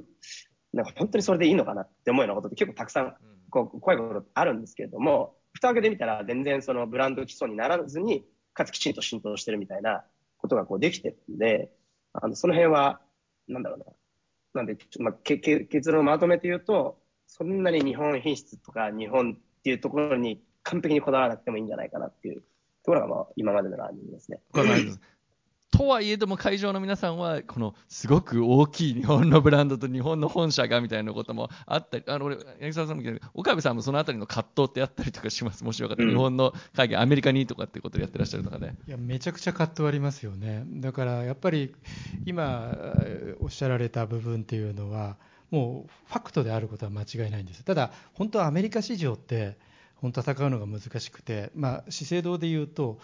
[0.74, 3.16] なんか本当にそれでいいのかなって思うようなことって結構たくさん
[3.50, 10.04] こう怖いことあるんですけれども、蓋開けてみたら全然そのブランド基礎にならずに、かつきちんと浸透してるみたいな
[10.38, 11.70] ことがこうできてるんで、
[12.14, 13.02] あのその辺は、
[13.48, 13.86] なんだろうな。
[14.56, 22.46] なんで、まあ、けけ結論をまとめて言うと、そんなに日本品質とか日本っていうところに完璧にこだわらなくてもいいんじゃないかなっていうと
[22.86, 24.40] ころが、まあ、今までのラーニングですね。
[25.78, 33.04] とはいえども会場の皆さんはこのすごく大きい日本のブランドと日本の本社がみたいなこともあったりあの俺柳沢さんも
[33.34, 38.76] 岡部さんもそのあたりの葛藤ってやったりとかしますもしよかったら、日本の会議アメリカにとかってことでやってらっしゃるとかね。
[38.88, 40.64] いやめちゃくちゃ葛藤ありますよね。
[40.68, 41.76] だからやっぱり
[42.26, 42.76] 今
[43.42, 45.18] おっしゃられた部分っていうのは
[45.52, 47.64] もうファクトであることは間違いないんです。
[47.64, 49.58] ただ本当はアメリカ市場って
[50.10, 52.99] 戦うのが難しくて、まあ、資生堂でいうと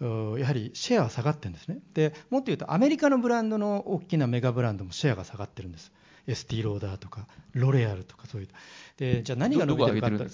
[0.00, 0.06] や
[0.46, 1.78] はりシェアは下がってるんですね。
[1.94, 5.92] でもっと言うとアメリカのブランドの大きなメガブランドもシェアが下がってるんです。
[6.26, 8.48] エスティローダーとかロレアルとかそういう。
[8.96, 10.24] でじゃあ何が伸びてるかって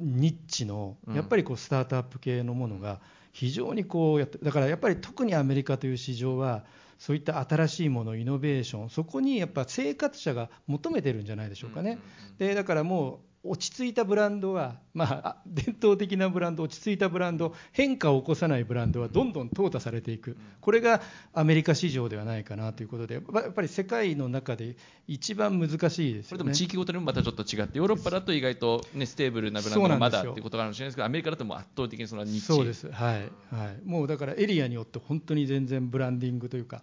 [0.00, 3.00] ニッチのやっぱりこうスタートアップ系のものが
[3.32, 6.64] 非常にこうやってだからやっぱり特にアメリカという市場は
[6.98, 11.98] そういった新しいものイノベーションそこにやっぱ生活者が求めてるんじゃないでしょうかね、
[12.38, 21.00] でだからもう落ち着いたブランドは、まあ、伝統的なブランド、落ち着いたブランド、変化を起こさないブランドはどんどん淘汰されていく、これが
[21.32, 24.76] アメリカ市場ではないかなということで、やっぱり世界の中で
[25.06, 33.30] 一番難しいです、ね、これでも地域ごとにもまたちょっと違って、ヨーロッパだと意外と、ね、 stable なブランドがまだということがあるかもしれないですけど、アメリカだともう圧倒的にその日そうです、はい。
[33.50, 36.82] はい、もうだからエリアによって本当に全然ブランディングというか、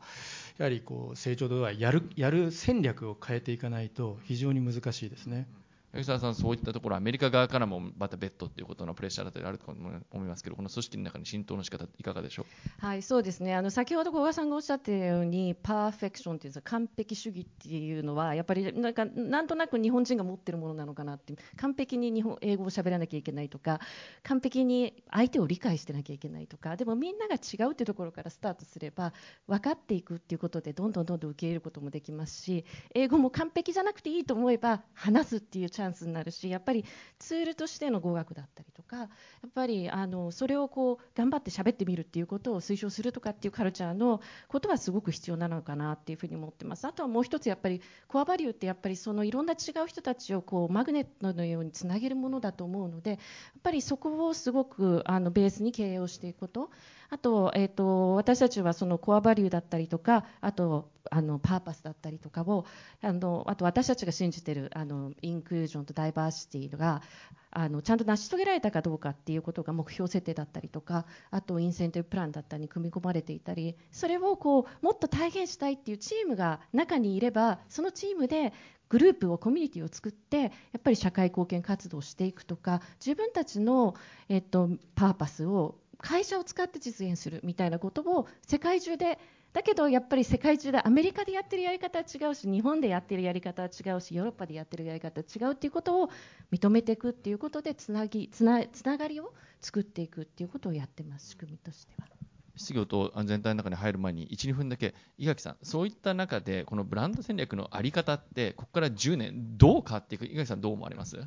[0.57, 5.47] やはりこう成長度合いやる、やる戦略を変えていかないと、非常に難しいですね。
[5.93, 12.45] 吉沢さん、そういったところ、アメリカ側からもまた別途ということのプレッシャーだったりあると思いますけど、この組織の中に浸透の仕方いかがでしょ
[12.81, 12.85] う？
[12.85, 13.55] はい、そうですね。
[13.55, 23.79] あの先ほど小川さんがおっしゃったように、 perfection というか完璧主義っていうのはやっぱりなんかなんとなく日本人が持ってるものなのかなって、完璧に日本英語を喋らなきゃいけないとか、
[24.23, 29.13] 完璧に相手を理解してなきゃいけないとか、でもみんなが違うっていうところからスタートすれば
[29.47, 36.49] 分かっていくっていうことでどんどんどんどん受け入れることもできますし、英語も完璧じゃなくていいと思えば話すっていうチャンスになるし。
[36.49, 36.85] やっぱり
[37.19, 39.05] ツールとしての語学だったりとかや
[39.47, 53.19] っぱりあのそれをこう頑張って喋ってみるっていうことを推奨するとかっていうカルチャーのことはすごく必要なのかなっていうふうに思ってますあとはもう一つやっぱりコアバリューってやっぱりそのいろんな違う人たちをこうマグネットのようにつなげるものだと思うのでやっ
[53.61, 56.69] ぱりそこをすごくあのベースに経営をしていくこと
[57.09, 62.65] あと,、えーと、私たちはそのコアバリューだったりとかあとあのパーパスだったりとかを
[63.01, 67.01] あのあと私たちが信じているあのインクルージョンとダイバーシティが
[67.49, 78.53] あのちゃんと成し遂げられたかどうかっていうことが目標設定だったりとかあとインセンティブプランだったりに組み込まれていたりそれをこうもっと体現したいっていうチームが中にいればそのチームで
[78.89, 83.95] グループをコミュニティを作ってやっぱり社会貢献活動をしていくとか自分たちの、
[84.29, 89.19] えっと、パーパスを会社を使って実現するみたいなことを世界中で
[89.53, 96.09] だけどやっぱり世界中でアメリカでやってるやり方は違うし日本でやってるやり方は違うしヨーロッパでやってるやり方は違うっていうことを
[96.51, 102.16] 認めていくっていうことでつなぎつなつながりを作っていくっていうことをやってます仕組みとしては。
[102.57, 111.17] 質疑と全体の中に入る前に1、2分だけ、井垣さん、そういった中で、このブランド戦略の在り方って、ここから10年、どう変わっていく、井垣さん、どう思われます？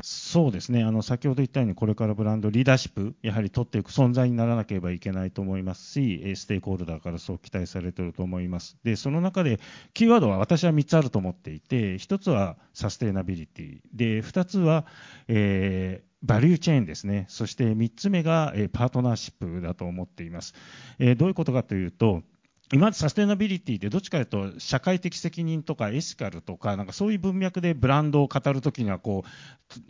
[0.00, 0.82] そうですね。
[0.82, 8.76] あの、先ほど言ったように、これからブランドリーダーシップ、やはり取っていく存在にならなければいけないと思いますし、ステークホルダーからそう期待されていると思います。
[8.82, 9.60] で、その中で、
[9.94, 14.86] キーワードは私は3つあると思っていて、1つはサステナビリティ、で2つは、
[15.28, 17.26] えーバリューチェーンですね。
[17.28, 20.54] そして3つ目が、パートナーシップだと思っています。
[20.98, 22.22] えどういうことかというと、
[22.70, 29.28] 今までサステナビリティってどっちかというと社会的責任とかエシカルとかなんかそういう文脈でブランドを語るときにはこう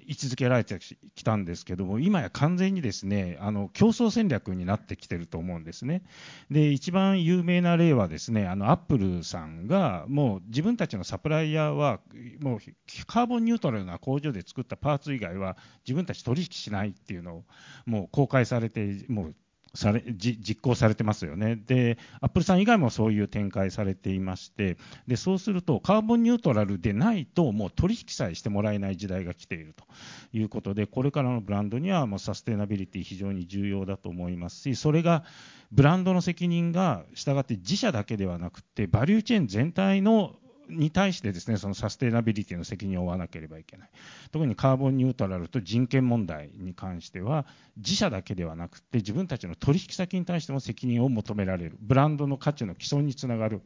[0.07, 0.79] 位置づけられて
[1.15, 6.03] きたんですけども今や完全にですねあの競争戦略になってきてると思うんですね。
[6.51, 12.01] で一番有名な例はですねあのアップルさんがもう自分たちのサプライヤーは
[12.41, 12.59] もう
[13.07, 17.45] カーボンニュートラルな工場で作ったパーツ以外は自分たち取引しないっていうのを
[17.87, 19.35] もう公開されてもう
[19.79, 21.55] され実行されてますよね。
[21.55, 24.77] で、アップルさん以外もそういう展開されていまして、
[25.07, 29.85] でそうすると、カーボンニュートラルでないと、もう取引さえしてもらえない時代が来ていると
[30.33, 35.23] いうことで、これからのブランドにはもうサステナビリティ非常に重要だと思いますし、それが
[35.71, 40.35] ブランドの責任が、従って自社だけではなくて、バリューチェーン全体の
[40.69, 43.91] に対してですねそのサステナビリティの責任を負わなければいけない。
[44.33, 47.47] 特にカーボンニュートラルと人権問題に関しては
[47.77, 51.77] 自社だけではなくて自分たちの取引先に対しても責任を求められる。
[51.81, 53.63] ブランドの価値の毀損につながる。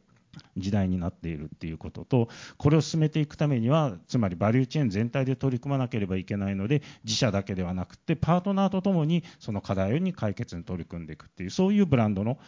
[0.57, 12.39] 時代になっているっていうことと、これを進めていくためには、つまりバリューチェーン全体で取り組まなければいけないので、自社だけではなくて、パートナーとともにその課題に解決に取り組んでいくっていう、そういうブランドの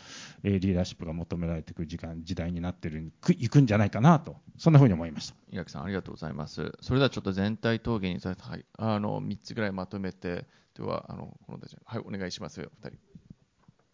[0.44, 6.74] リーダーシップが求められていく時間時代になっているいくんじゃないかなと、そんなふうに思いました岩木さん、ありがとうございます。
[6.82, 12.98] それではちょっと全体討議に、はい、あの3つぐらいまとめて、では、あのこのはい、お願いしますよ、2人。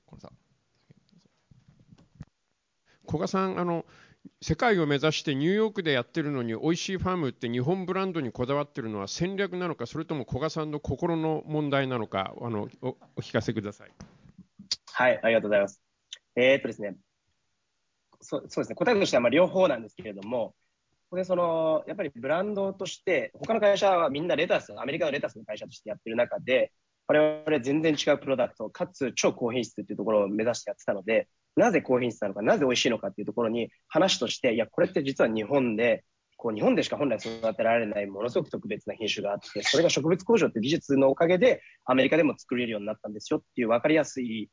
[0.06, 0.41] このさん
[3.12, 3.86] 古賀さんあの
[4.42, 13.92] 世界を目指してニューヨークでやってるのに美味しいファームって日本ブランドにこだわってるのは戦略なのかそれとも古賀さんの心の問題なのかあのおお聞かせください。
[14.94, 15.82] はいありがとうございます。
[16.38, 16.96] えー、っとですね
[18.22, 20.54] そそうですね答えとしてはまあ両方なんですけれども
[21.10, 26.72] これそのやっぱりブランドとして他の会社はみんなレタスアメリカのレタスの会社としてやってる中で
[27.08, 36.04] 我々全然違うプロダクトかつ超高品質っていうところを目指してやってたのでなぜ高品質なのか、なぜ美味しいのかっていうところに話として、いや、これって実は日本で、
[36.38, 44.50] こう日本でしか本来育てられないものすごく特別な品種があって、それが植物工場って技術のおかげでアメリカでも作れるようになったんですよっていう分かりやすい、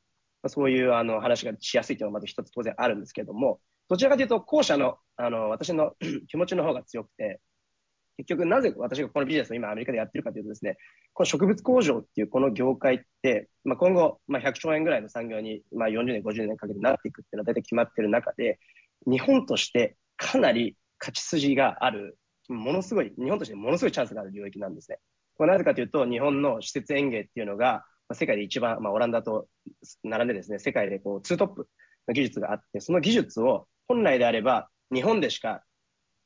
[0.48, 5.94] そういうあの話がしやすいというのはまず一つ当然あるんですけれども、どちらかというと後者のあの私の
[6.28, 7.40] 気持ちの方が強くて、
[8.18, 10.76] 結局なぜ私がこのビジネスを今アメリカでやってるかというとですね、
[11.14, 18.58] この植物工場っていうこの業界って、まあ、今後、まあ、100兆円ぐらいの産業に、まあ、40年、50年かけてなっていくっていうのは大体決まってる中で、
[19.06, 24.98] 日本としてかなり勝ち筋がある、ものすごい、日本としてものすごいチャンスがある領域なんですね。
[25.36, 29.46] これなぜかというと、日本の施設園芸っていうのが、世界で一番、まあ、オランダと
[30.02, 31.68] 並んでですね、世界でこうツートップ
[32.08, 35.62] の技術があって、その技術を本来であれば日本でしか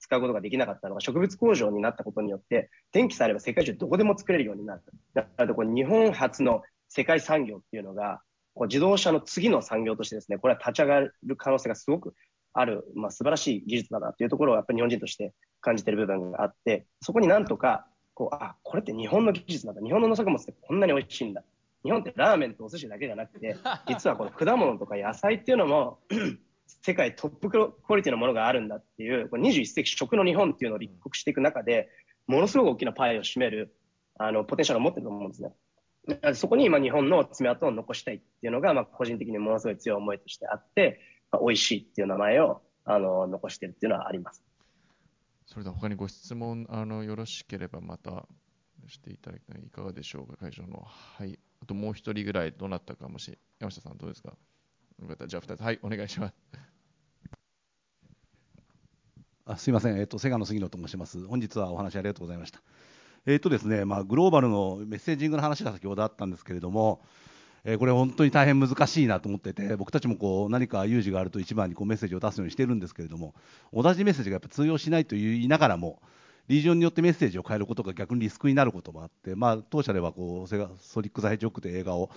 [0.03, 4.83] 使うことができなかったのが植物工場になったことによって、電気さえあれば世界中どこでも作れるようになっ
[5.15, 5.23] た。
[5.23, 8.21] なので、こ日本初の世界産業っていうのが、
[8.55, 12.15] こう自動車の次の産業としてですね、これは立ち上がる可能性がすごく
[12.53, 19.81] ある、まあ、素晴らしい技術だなというところをやっぱり日本人として感じている部分があって、そこになんとか、こう、あ、これって日本の技術なんだ。
[19.81, 21.45] 日本の農作物ってこんなに美味しいんだ。
[21.85, 23.57] 日本ってラーメンとお寿司だけじゃなくて、
[23.89, 25.99] 実はこの果物とか野菜っていうのも
[26.83, 31.89] 世界トップクオリティのものがあるんだっていう、21世紀食の日本っていうのを立国していく中で、
[32.27, 33.75] ものすごく大きなパイを占める、
[34.19, 35.53] あの、ポテンシャルを持ってると思うんですね。
[36.35, 41.01] そこに今日本の爪痕を残したいっていうのが、まあ、個人的にものすごい強い思いとしてあって、
[41.31, 44.45] まあ、美味しいっていう名前を、あの、残してるっていうのはあります。
[45.47, 48.27] それでは他にご質問、あの、よろしければまた
[48.89, 49.63] していただきたい。
[49.63, 50.83] いかがでしょうか、会場の。
[50.85, 51.39] はい。
[51.63, 54.37] あともう一人ぐらい、どうなったかもし、山下さんどうですか？
[55.03, 56.35] よかったじゃあ2つ、はい、お願いします。
[59.45, 61.27] あすいません、えっ、ー、と、瀬賀野杉野と申します。
[61.27, 62.63] 本日はお話ありがとうございました。
[63.27, 67.03] えっ、ー、とですね、まあ、グローバルのメッセージングの話が先ほどあったんですけれども、
[67.65, 73.35] えー、これ本当に大変難しいなと思ってて、僕たちもこう何か有事があると一番にこうメッセージを出すようにしてるんですけれども、
[73.73, 76.01] 同じメッセージがやっぱ通用しないと言いながらも、
[76.47, 82.11] リージョンによってメッセージを変えることが逆にリスクになることもあって、まあ、当社ではこうセガソリック・ザ・ヘッジホックという映画を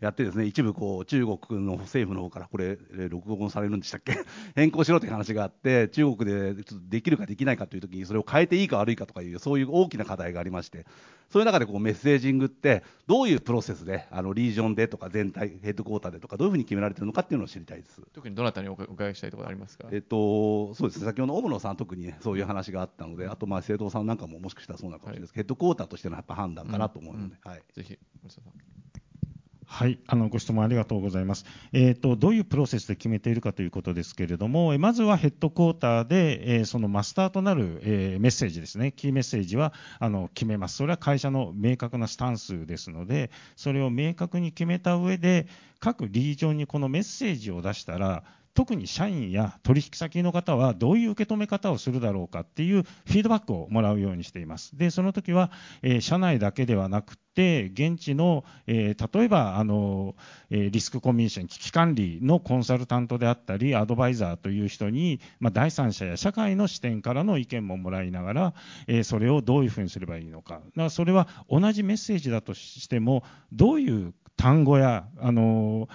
[0.00, 2.78] やってですね、一部こう中国の政府の方からこれ、
[3.08, 4.16] 録音されるんでしたっけ？
[4.54, 10.86] 変更しろという話があって、中国でちょっとできるかできないかというときに、それを変えていいか悪いかとかいう、そういう大きな課題がありまして、
[11.30, 18.00] そういう中でこうメッセージングって、どういうプロセスで、あのリージョンでとか、全体、ヘッドクォーターでとか、どういうふうに決められているのかっていうのを知りたいです。
[18.12, 27.32] 特にどなたにお伺いしたいところありますか、えっと、そうですね、先ほどの大野さん、特に、ね、そういう話があったので、あと、まあ、生徒さんなんかももしかしたらそうなのかもしれないですけど、はい、ヘッドクォーターとしてのやっぱ判断かなと思うので、うん。
[27.32, 27.98] うん、はい、ぜひ、
[29.70, 31.44] はい、あのご質問ありがとうございます。
[31.72, 40.76] えーと、どういうプロセスで決めているかということですけれども、まずはヘッドクォーターで、えー、そのマスターとなる、えー、メッセージですね、キーメッセージはあの決めます。
[40.76, 45.46] それは会社の明確なスタンスですので、それを明確に決めた上で、
[45.80, 48.24] 各リージョンにこのメッセージを出したら、
[48.58, 54.76] 特に社員や取引先の方はどういう受け止め方をするだろうかっていうフィードバックをもらうようにしています。
[54.76, 60.16] で、その時は、え、社内だけではなくて、現地の、え、例えばあの、
[60.50, 68.54] え、リスクコミュニケーション、危機管理のコンサルタントであったり、アドバイザーという人に、まあ、第三者や社会の視点からの意見ももらいながら、
[68.88, 70.54] えそれをどういうふうにすればいいのか。
[70.54, 75.88] だからそれは同じメッセージだとしても、どういう単語や、あの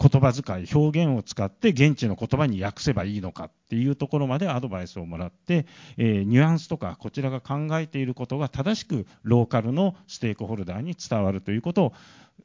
[0.00, 11.92] 言葉遣い、表現を使って現地の言葉に訳せばいいのかっていうところまでアドバイスをもらって、えー、ニュアンスとかこちらが考えていることが正しくローカルのステークホルダーに伝わるということを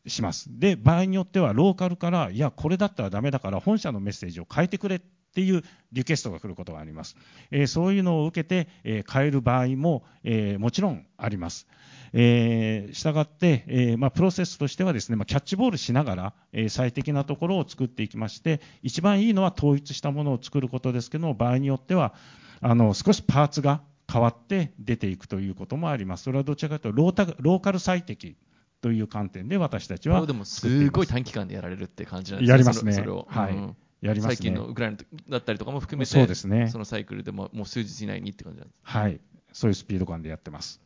[0.08, 0.48] します。
[0.60, 5.00] で、場合によってはローカルから、いや、これだったらダメだから本社のメッセージを変えてくれっ
[5.34, 7.16] ていうリクエストが来ることがあります。
[7.52, 11.68] えー、そういうのを受けて、えー、変える場合も、え、もちろんあります。
[12.14, 22.14] えー、したがって、えーまあ、プロセスとしてはですね、まあ、キャッチボールしながら、えー、最適なところを作っていきまして、一番いいのは統一したものを作ることですけども、場合によっては、
[22.62, 26.24] あの少しパーツが変わって出ていくということもあります。
[26.24, 28.38] それはどちらかというとロータ、ローカル最適
[28.82, 30.26] という観点で私たちは。
[30.26, 32.52] でもすごい短期間でやられるって感じなんですね。
[32.52, 32.94] やりますね。
[33.28, 33.54] はい。
[33.54, 34.98] うんやります、ね、最近のウクライナ
[35.30, 39.22] だったりとかも含めて、そうですね、そのサイクルでももう数日以内にって感じなんですはい、
[39.54, 40.83] そういうスピード感でやってます。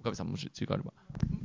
[0.00, 0.92] 岡部さん、もし追加あれば。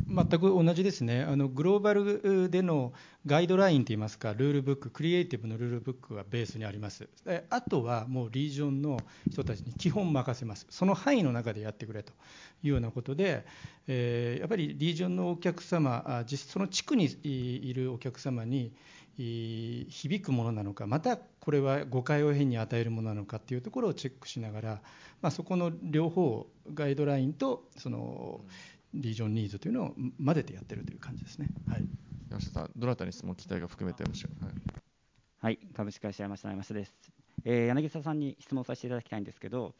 [0.07, 2.93] 全く同じですね、あのグローバルでの
[3.25, 7.09] ガイドラインといいますか、ルールブック、クリエイティブのルールブックがベースにあります。
[7.49, 8.99] あとはもうリージョンの
[9.31, 12.13] 人たちに基本任せます、その範囲の中でやってくれと
[12.63, 13.45] いうようなことで、
[13.87, 18.73] えー、やっぱりリージョンのお客様、実その地区にいるお客様に、
[19.17, 24.81] 響くものなのかまたこれは誤解を変に与えるものなのかっていうところをチェックしながら、
[25.21, 28.41] まあ、そこの両方ガイドラインとその
[28.95, 31.49] リージョンニーズというのを混ぜてやってるという感じですね。
[31.69, 31.87] はい、
[32.31, 34.43] 山下さん、どなたに質問、期待が含めてましょう。
[34.43, 34.55] はい、
[35.39, 36.95] はい、株式会社山下山下です、
[37.43, 39.75] えー、柳沢さんに質問させていただきたいんですけど、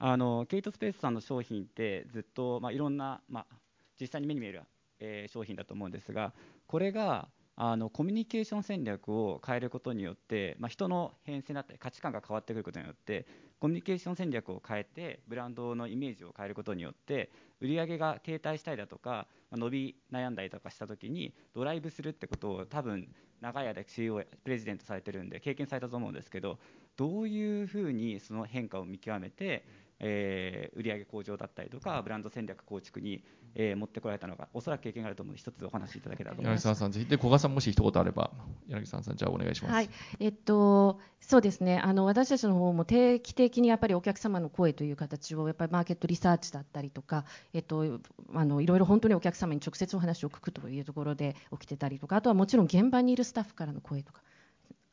[0.00, 3.56] あのケイトスペースさんの商品ってずっと、まあ、いろんな、まあ、
[4.00, 4.62] 実際に目に見える、
[4.98, 6.32] えー、商品だと思うんですが、
[6.66, 13.26] これがあのコミュニケーション戦略を変えることによって、まあ、人の変遷だったり価値観が変わってくることによって
[13.60, 17.30] コミュニケーション戦略を変えてブランドのイメージを変えることによって
[17.60, 23.08] 売り上げが停滞したりだとかま伸び悩んだりとかした時にドライブするってことを多分
[23.40, 26.58] 長い間 CEO プレジデントされてるんで経験されたと思うんですけど
[26.96, 29.64] どういうふうにその変化を見極めて
[30.00, 33.22] えー、売上向上だったりとかブランド戦略構築に、
[33.54, 36.62] えー、持ってこられたのがおそらく経験があると思うので一つお話しいただけたらと思います。
[36.66, 38.30] 柳沢さんぜひで古賀さんもし一言あれば
[38.68, 39.72] 柳沢さんじゃあお願いします。
[39.72, 39.90] はい。
[40.20, 41.78] えっとそうですね。
[41.78, 48.00] あの私たちの方も定期的にやっぱりお客様の声という形をやっぱりマーケットリサーチだったりとか、えっと、
[48.34, 54.20] あのいろいろ本当にお客様に直接お話を聞くというところで起きてたりとかあとはもちろん現場にいるスタッフからの声とか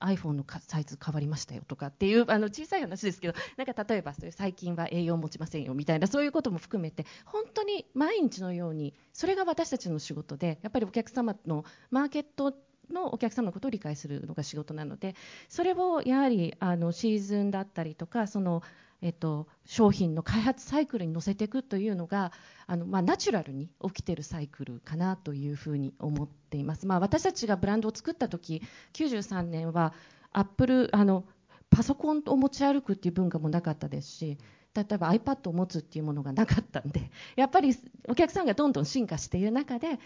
[0.02, 12.54] iPhone のサイズ変わりましたよとかっていうあの小さい話ですけどなんか例えばそういう最近は栄養を持ちませんよみたいなそういうことも含めて本当に毎日のようにそれが私たちの仕事でやっぱりお客様のマーケット
[12.92, 15.16] のお客様のことを理解するのが仕事なので
[15.50, 18.64] それをやはりあのシーズンだったりとかその
[19.02, 22.32] えっと、商品の開発サイクルに乗せていくというのが
[22.68, 28.62] あの、まあ、ナチュラルに起きているサイクルかなというふうに思っています、まあ、私たちがブランドを作った時
[28.94, 29.94] 93年は
[30.32, 31.26] アップルあの
[31.72, 34.38] パソコンを持ち歩くっていう文化もなかったですし
[34.74, 37.76] 例えば iPad を持つっていうものがなかったんでやっぱり
[38.08, 40.00] お客さんがどんどん進化している中で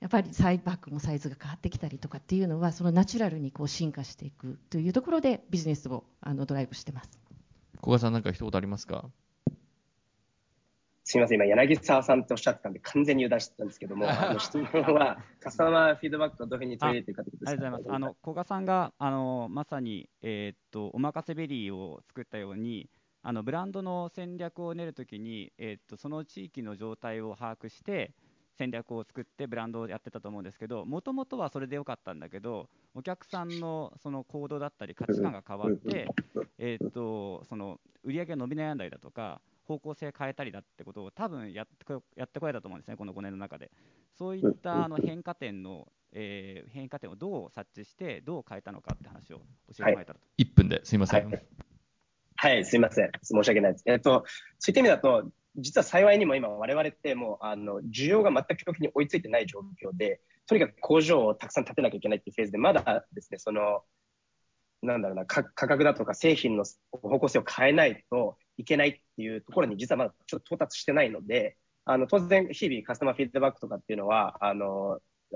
[0.00, 7.27] やっぱりサイバッグもサイズが変わってきたりとかっていうのはそのナチュラルにこう進化していくというところでビジネスをあのドライブしてます。
[7.88, 9.08] 古賀さん、なんか一言ありますか？
[11.04, 17.66] すみません、今、柳沢さんっておっしゃってたんで、完全に油断してたんですけども、 あの質問は、カスタマーフィードバックをどういうふうに取り入れていくかということですか。
[17.66, 18.04] ありがとうございます。
[18.04, 22.90] あの古賀さんがあのまさに、えー、っとおまかせベリーを作ったように、
[23.22, 28.12] あのブランドの戦略を練るときに、えー、っとその地域の状態を把握して、
[28.58, 36.08] 戦略を作ってブランドをやってたと思うんですけど、もともとはそれでよかったんだけど、お客さんのその行動だったり価値観が変わって、
[36.58, 43.70] えー、っとその売り上げが伸び悩んだりだとか、方向性変えたりだってことを多分やってこやってこられたと思うんですね、この5年の中で。
[44.18, 50.24] そういったあの変化点の、えー、変化点をどう察知して、どう変えたのかって話を教えてもらえたらと。
[50.24, 51.30] はい、1分ですいません。
[51.30, 51.42] はい、
[52.34, 53.10] はい、すみません。
[53.22, 53.84] 申し訳ないです。
[53.86, 54.24] えっと、
[54.58, 63.82] そういった意味だと、実は幸いにも今、我々ってもう、あの、需要が全く供給に追いついてない状況で、とにかく工場をたくさん建てなきゃいけないっていうフェーズで、まだですね、その、
[64.82, 74.36] なんだろうな、価格だとか製品の方向性を変えないといけないっていうところに実はまだちょっと到達してないので、あの、当然日々カスタマーフィードバックとかっていうのは、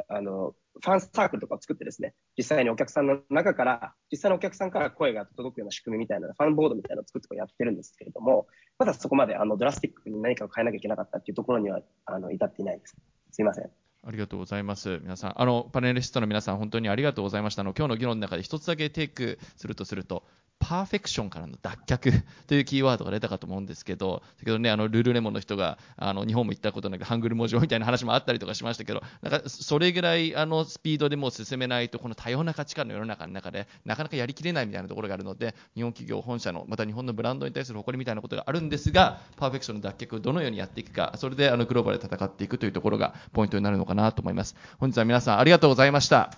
[0.09, 8.47] あの、ファンサークルとかを作ってですね、実際にお客さんの中から、実際のお客さんから声が届くような仕組みみたいな、ファンボードみたいなのを作ってやってるんですけれども、
[8.79, 12.97] まだそこまであのドラスティックに何かを変えなきゃいけなかったっていうところにはあの至っていないです。
[13.31, 13.71] すいません。
[14.05, 14.99] ありがとうございます。
[15.03, 17.63] 皆さん、あの、パネリストの皆さん、本当にありがとうございました。
[17.63, 20.25] あの、今日の議論の中で一つだけテイクするとすると、
[20.63, 44.57] パーフェクションからの脱却 というキーワードが出たかと思うんですけど、先ほどね、あの、ルルレモンの人が、あの、日本も行ったことなく、ハングル文字みたいな話もあったりとかしましたけど、なんか、それぐらい、あの、スピードでもう進めないと、この多様な価値観の世の中の中で、なかなかやりきれないみたいなところがあるので、日本企業本社の、また日本のブランドに対する誇りみたいなことがあるんですが、パーフェクションの脱却をどのようにやっていくか、それで、あの、グローバルで戦っていくというところがポイントになるのかかなと思います。
[44.79, 46.33] 本日は皆さんありがとうございました。